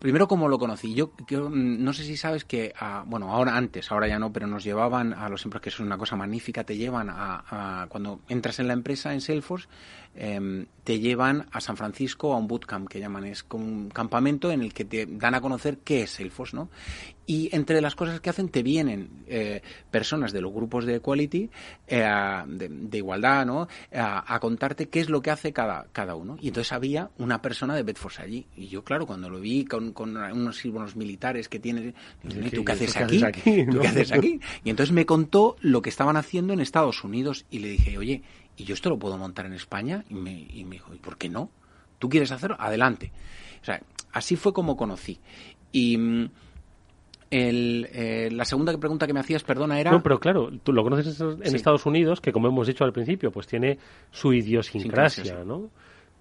[0.00, 0.94] primero cómo lo conocí.
[0.94, 2.74] Yo, mm, no sé si sabes que,
[3.06, 5.96] bueno, ahora antes, ahora ya no, pero nos llevaban a los siempre que es una
[5.96, 9.68] cosa magnífica, te llevan a, cuando entras en la empresa en Salesforce,
[10.16, 14.50] em, te llevan a San Francisco a un bootcamp que llaman, es como un campamento
[14.50, 16.70] en el que te dan a conocer qué es Salesforce, ¿no?
[17.30, 21.48] Y entre las cosas que hacen te vienen eh, personas de los grupos de equality,
[21.86, 22.04] eh,
[22.48, 23.68] de, igualdad, ¿no?
[23.94, 26.36] A, contarte qué es lo que hace cada, cada uno.
[26.40, 28.48] Y entonces había una persona de Bedford allí.
[28.56, 32.64] Y yo, claro, cuando lo vi con, con unos símbolos militares que tiene, ¿y tú
[32.64, 33.20] qué haces aquí?
[33.70, 34.40] ¿Tú qué haces aquí?
[34.64, 38.24] Y entonces me contó lo que estaban haciendo en Estados Unidos y le dije, oye,
[38.56, 40.04] ¿y yo esto lo puedo montar en España?
[40.08, 41.48] Y me, y me dijo, ¿y por qué no?
[42.00, 42.56] ¿Tú quieres hacerlo?
[42.58, 43.12] Adelante.
[43.62, 45.20] O sea, así fue como conocí.
[45.70, 46.30] Y mm,
[47.30, 49.92] el, eh, la segunda pregunta que me hacías, perdona, era...
[49.92, 53.30] No, pero claro, tú lo conoces en Estados Unidos, que como hemos dicho al principio,
[53.30, 53.78] pues tiene
[54.10, 55.70] su idiosincrasia, ¿no?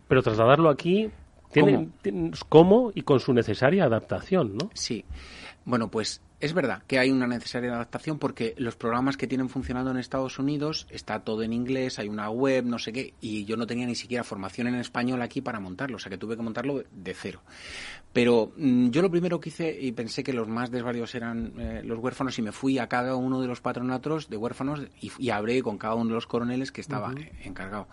[0.08, 1.10] Pero trasladarlo aquí
[1.52, 2.32] tiene, ¿Cómo?
[2.48, 2.92] ¿Cómo?
[2.94, 4.70] y con su necesaria adaptación, ¿no?
[4.74, 5.04] Sí.
[5.70, 9.92] Bueno, pues es verdad que hay una necesaria adaptación porque los programas que tienen funcionando
[9.92, 13.56] en Estados Unidos está todo en inglés, hay una web, no sé qué, y yo
[13.56, 16.42] no tenía ni siquiera formación en español aquí para montarlo, o sea que tuve que
[16.42, 17.44] montarlo de cero.
[18.12, 21.84] Pero mm, yo lo primero que hice y pensé que los más desvarios eran eh,
[21.86, 25.30] los huérfanos y me fui a cada uno de los patronatos de huérfanos y, y
[25.30, 27.14] hablé con cada uno de los coroneles que estaba
[27.44, 27.88] encargado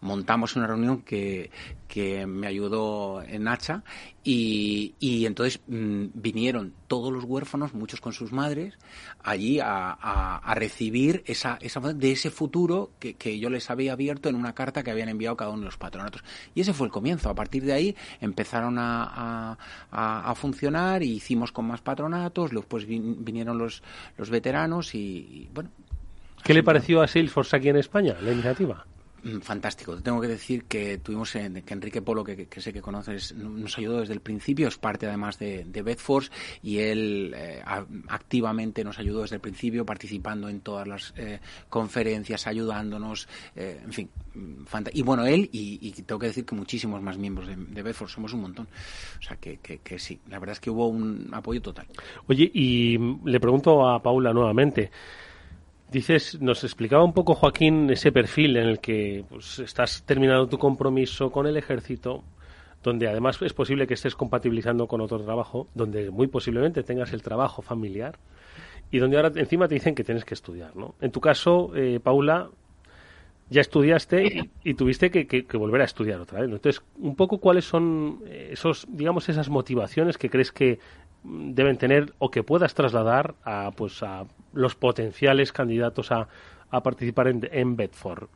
[0.00, 1.50] montamos una reunión que,
[1.88, 3.82] que me ayudó en Hacha
[4.22, 8.78] y, y entonces mm, vinieron todos los huérfanos, muchos con sus madres,
[9.22, 14.28] allí a, a, recibir esa, esa de ese futuro que, que, yo les había abierto
[14.28, 16.24] en una carta que habían enviado cada uno de los patronatos.
[16.54, 17.30] Y ese fue el comienzo.
[17.30, 19.56] A partir de ahí empezaron a,
[19.90, 23.82] a, a funcionar y hicimos con más patronatos, después vinieron los,
[24.16, 25.70] los veteranos y, bueno.
[26.42, 28.86] ¿Qué le pareció a Salesforce aquí en España, la iniciativa?
[29.26, 30.00] Mm, fantástico.
[30.00, 33.98] tengo que decir que tuvimos en, que Enrique Polo, que, sé que conoces, nos ayudó
[33.98, 36.30] desde el principio, es parte además de, de Bedforce
[36.62, 37.60] y él eh,
[38.06, 43.92] activamente nos ayudó desde el principio, participando en todas las eh, conferencias, ayudándonos, eh, en
[43.92, 47.82] fin, mm, y bueno, él y, tengo que decir que muchísimos más miembros de, de
[47.82, 48.68] Bedford, somos un montón.
[49.18, 51.86] O sea que, que sí, la verdad es que hubo un apoyo total.
[52.28, 54.92] Oye, y le pregunto a Paula nuevamente.
[55.90, 60.58] Dices, nos explicaba un poco Joaquín ese perfil en el que pues, estás terminando tu
[60.58, 62.24] compromiso con el ejército,
[62.82, 67.22] donde además es posible que estés compatibilizando con otro trabajo, donde muy posiblemente tengas el
[67.22, 68.18] trabajo familiar
[68.90, 70.94] y donde ahora encima te dicen que tienes que estudiar, ¿no?
[71.00, 72.50] En tu caso, eh, Paula,
[73.48, 76.50] ya estudiaste y, tuviste que, volver a estudiar otra vez.
[76.50, 80.80] Entonces, un poco cuáles son esos, digamos, esas motivaciones que crees que
[81.26, 86.28] deben tener o que puedas trasladar a, pues, a los potenciales candidatos a,
[86.70, 88.28] a participar en, en, Bedford?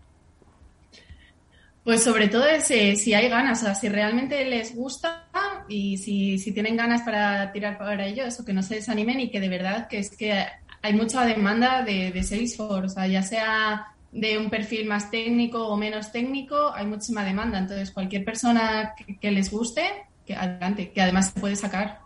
[1.85, 5.29] Pues sobre todo es eh, si hay ganas, o sea, si realmente les gusta
[5.69, 9.31] y si, si tienen ganas para tirar para ello, eso, que no se desanimen y
[9.31, 10.45] que de verdad que es que
[10.83, 15.69] hay mucha demanda de, de Salesforce, o sea, ya sea de un perfil más técnico
[15.69, 17.59] o menos técnico, hay muchísima demanda.
[17.59, 19.83] Entonces, cualquier persona que, les guste,
[20.27, 22.01] que adelante, que además se puede sacar.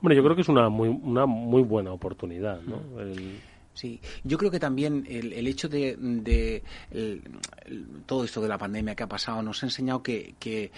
[0.00, 2.80] Bueno, yo creo que es una muy, una muy buena oportunidad, ¿no?
[3.78, 6.62] Sí, yo creo que también el, hecho de,
[8.06, 10.72] todo esto de la pandemia que ha pasado nos ha enseñado que, que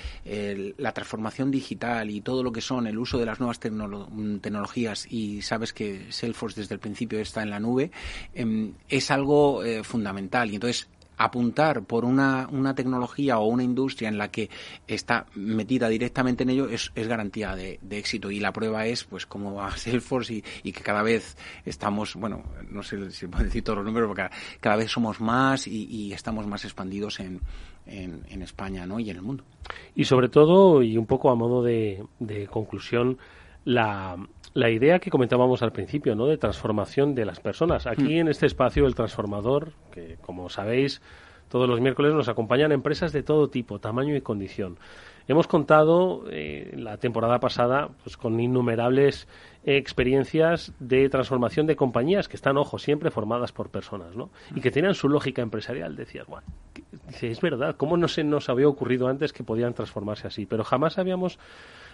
[0.76, 5.40] la transformación digital y todo lo que son el uso de las nuevas tecnologías y
[5.40, 7.90] sabes que Salesforce desde el principio está en la nube
[8.34, 10.86] em, es algo eh, fundamental y entonces
[11.20, 14.48] apuntar por una, una tecnología o una industria en la que
[14.86, 18.30] está metida directamente en ello es, es garantía de, éxito.
[18.30, 22.82] Y la prueba es, pues, como va Salesforce y, que cada vez estamos, bueno, no
[22.82, 26.64] sé si puedo decir todos los números, porque cada, vez somos más y, estamos más
[26.64, 27.42] expandidos en,
[27.84, 28.98] en, España ¿no?
[28.98, 29.44] y en el mundo.
[29.94, 33.18] Y sobre todo, y un poco a modo de, de conclusión,
[33.64, 34.16] la,
[34.54, 36.26] la idea que comentábamos al principio, ¿no?
[36.26, 37.86] De transformación de las personas.
[37.86, 38.20] Aquí mm.
[38.20, 41.00] en este espacio, el transformador, que como sabéis,
[41.48, 44.78] todos los miércoles nos acompañan empresas de todo tipo, tamaño y condición.
[45.28, 49.28] Hemos contado eh, la temporada pasada pues, con innumerables
[49.64, 54.30] experiencias de transformación de compañías que están, ojo, siempre formadas por personas, ¿no?
[54.54, 55.94] Y que tenían su lógica empresarial.
[55.94, 56.46] Decías, bueno,
[57.20, 60.46] es verdad, ¿cómo no se nos había ocurrido antes que podían transformarse así?
[60.46, 61.38] Pero jamás habíamos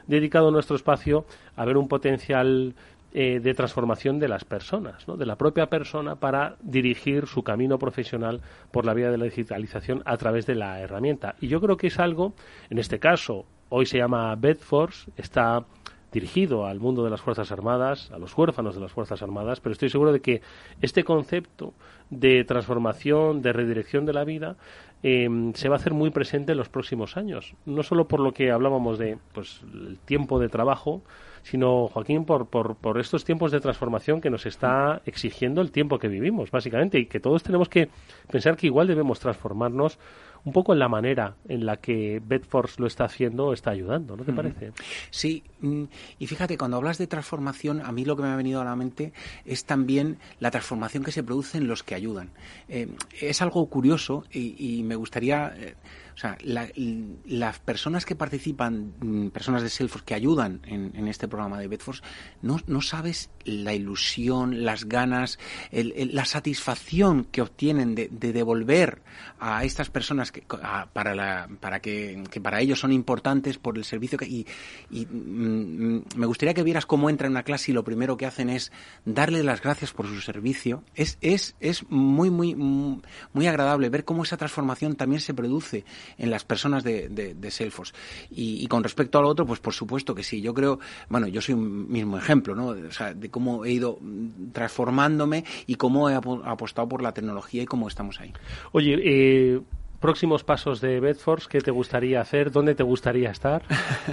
[0.07, 1.25] dedicado nuestro espacio
[1.57, 2.75] a ver un potencial
[3.19, 5.17] eh, de transformación de las personas, ¿no?
[5.17, 10.03] de la propia persona para dirigir su camino profesional por la vía de la digitalización
[10.05, 11.35] a través de la herramienta.
[11.41, 12.35] Y yo creo que es algo,
[12.69, 15.65] en este caso, hoy se llama Bedforce, está
[16.13, 19.73] dirigido al mundo de las Fuerzas Armadas, a los huérfanos de las Fuerzas Armadas, pero
[19.73, 20.41] estoy seguro de que
[20.81, 21.75] este concepto
[22.11, 24.57] de transformación, de redirección de la vida,
[25.03, 27.55] em, se va a hacer muy presente en los próximos años.
[27.65, 31.03] No solo por lo que hablábamos de pues, el tiempo de trabajo,
[31.49, 36.01] sino, Joaquín, por, por, por estos tiempos de transformación que nos está exigiendo el tiempo
[36.01, 37.89] que vivimos, básicamente, y que todos tenemos que
[38.29, 39.97] pensar que igual debemos transformarnos
[40.45, 44.25] un poco en la manera en la que Bedforce lo está haciendo, está ayudando, ¿no
[44.25, 44.73] te parece?
[45.11, 45.85] Sí, mm,
[46.19, 48.75] y fíjate, cuando hablas de transformación, a mí lo que me ha venido a la
[48.75, 49.13] mente
[49.45, 52.31] es también la transformación que se produce en los que ayudan.
[52.69, 52.89] Eh,
[53.21, 55.55] es algo curioso y, me gustaría...
[55.57, 55.75] Eh,
[56.17, 56.39] o sea,
[57.27, 62.03] las personas que participan, mm, personas de Salesforce que ayudan en, este programa de Bedforce,
[62.41, 65.39] no, no, sabes la ilusión, las ganas,
[65.71, 69.03] la satisfacción que obtienen de, devolver
[69.39, 70.43] a estas personas que,
[70.95, 74.47] para, la, para que, para ellos son importantes por el servicio que, y,
[75.07, 78.49] mm, me gustaría que vieras cómo entra en una clase y lo primero que hacen
[78.49, 78.73] es
[79.05, 80.83] darle las gracias por su servicio.
[80.95, 85.85] Es, es, es muy, muy, muy agradable ver cómo esa transformación también se produce
[86.19, 87.95] en las personas de, de, Salesforce.
[88.31, 90.41] Y, con respecto al otro, pues por supuesto que sí.
[90.41, 90.79] Yo creo,
[91.09, 92.69] bueno, yo soy un mismo ejemplo, ¿no?
[92.69, 93.99] O sea, de cómo he ido
[94.53, 98.33] transformándome y cómo he apostado por la tecnología y cómo estamos ahí.
[98.73, 99.61] Oye, eh,
[100.07, 102.53] próximos pasos de Bedforce, ¿qué te gustaría hacer?
[102.53, 103.65] ¿Dónde te gustaría estar?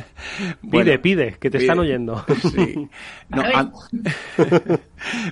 [0.72, 2.26] pide, pide, que te están oyendo.
[2.54, 2.90] Sí.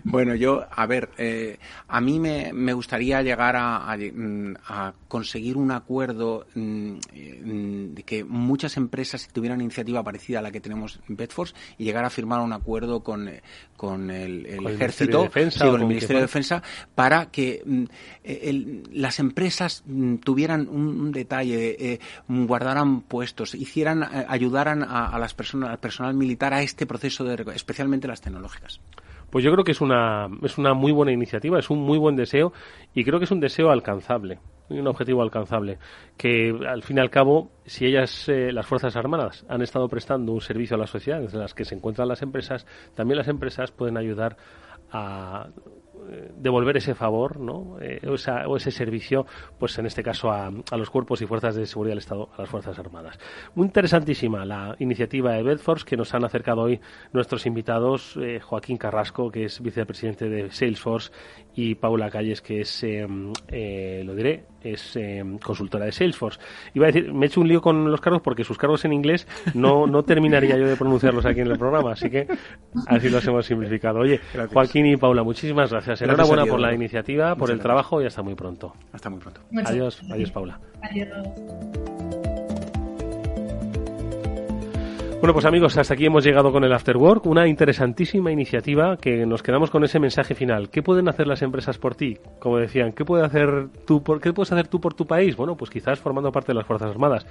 [0.03, 1.57] bueno, yo, a ver, eh,
[1.87, 4.53] a mí me, me gustaría llegar a, mm,
[5.07, 10.61] conseguir un acuerdo mm, mm, de que muchas empresas tuvieran iniciativa parecida a la que
[10.61, 13.41] tenemos en Bedforce y llegar a firmar un acuerdo con, eh,
[13.75, 16.61] con el, ejército, con el Ministerio de Defensa,
[16.93, 17.63] para que
[18.23, 19.83] eh, las empresas
[20.23, 26.85] tuvieran un, detalle, guardaran puestos, hicieran, ayudaran a, las personas, al personal militar a este
[26.85, 28.81] proceso de, especialmente las tecnológicas.
[29.31, 32.17] Pues yo creo que es una, es una muy buena iniciativa, es un muy buen
[32.17, 32.51] deseo
[32.93, 34.39] y creo que es un deseo alcanzable,
[34.69, 35.79] un objetivo alcanzable.
[36.17, 40.33] Que al fin y al cabo, si ellas, eh, las Fuerzas Armadas, han estado prestando
[40.33, 43.71] un servicio a la sociedad en las que se encuentran las empresas, también las empresas
[43.71, 44.35] pueden ayudar
[44.91, 45.47] a
[46.35, 47.77] devolver ese favor, ¿no?
[47.81, 49.25] Eh, o, ese servicio,
[49.57, 52.49] pues en este caso a, los cuerpos y fuerzas de seguridad del Estado, a las
[52.49, 53.19] Fuerzas Armadas.
[53.55, 56.79] Muy interesantísima la iniciativa de Bedforce que nos han acercado hoy
[57.13, 61.11] nuestros invitados, eh, Joaquín Carrasco, que es vicepresidente de Salesforce,
[61.55, 66.39] y Paula Calles, que es, em, eh, lo diré, es em, consultora de Salesforce.
[66.73, 68.93] Iba a decir, me he hecho un lío con los cargos porque sus cargos en
[68.93, 72.27] inglés no, no terminaría yo de pronunciarlos aquí en el programa, así que
[72.87, 73.99] así los hemos simplificado.
[73.99, 74.19] Oye,
[74.53, 76.01] Joaquín y Paula, muchísimas gracias.
[76.01, 78.73] Enhorabuena por la iniciativa, por el trabajo y hasta muy pronto.
[78.93, 79.41] Hasta muy pronto.
[79.65, 80.59] adiós, adiós Paula.
[80.81, 82.20] Adiós.
[85.21, 89.23] Bueno, pues amigos, hasta aquí hemos llegado con el After Work, una interesantísima iniciativa que
[89.27, 90.71] nos quedamos con ese mensaje final.
[90.71, 92.17] ¿Qué pueden hacer las empresas por ti?
[92.39, 95.35] Como decían, ¿qué, puede hacer tú ¿qué puedes hacer tú por tu país?
[95.35, 97.27] Bueno, pues quizás formando parte de las Fuerzas Armadas.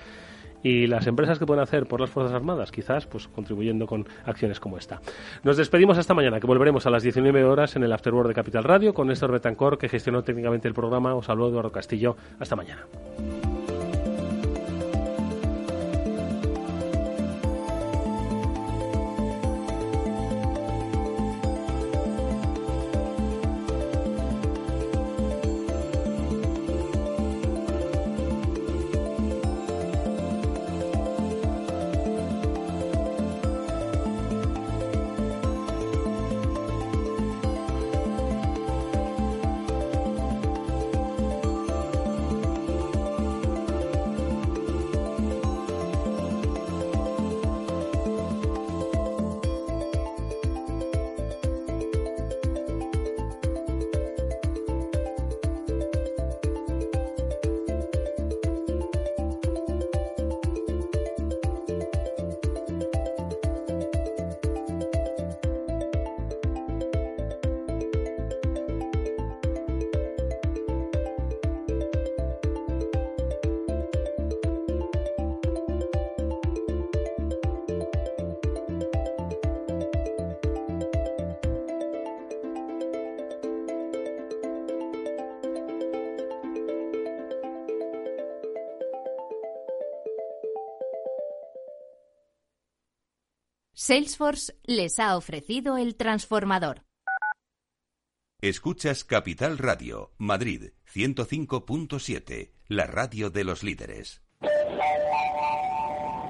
[0.63, 4.61] Y las empresas que pueden hacer por las Fuerzas Armadas, quizás pues contribuyendo con acciones
[4.61, 5.01] como esta.
[5.43, 8.35] Nos despedimos hasta mañana, que volveremos a las 19 horas en el After Work de
[8.35, 11.17] Capital Radio con Néstor Betancor, que gestionó técnicamente el programa.
[11.17, 12.15] Os habló Eduardo Castillo.
[12.39, 12.87] Hasta mañana.
[93.91, 96.85] Salesforce les ha ofrecido el transformador.
[98.41, 104.23] Escuchas Capital Radio, Madrid 105.7, la radio de los líderes.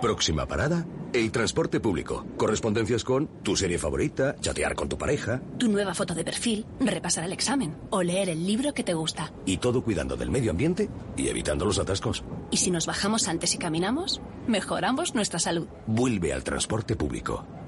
[0.00, 2.24] Próxima parada, el transporte público.
[2.38, 5.42] Correspondencias con tu serie favorita, chatear con tu pareja.
[5.58, 9.30] Tu nueva foto de perfil, repasar el examen o leer el libro que te gusta.
[9.44, 10.88] Y todo cuidando del medio ambiente
[11.18, 12.24] y evitando los atascos.
[12.50, 15.68] Y si nos bajamos antes y caminamos, mejoramos nuestra salud.
[15.86, 17.46] Vuelve al transporte público.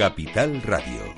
[0.00, 1.09] Capital Radio.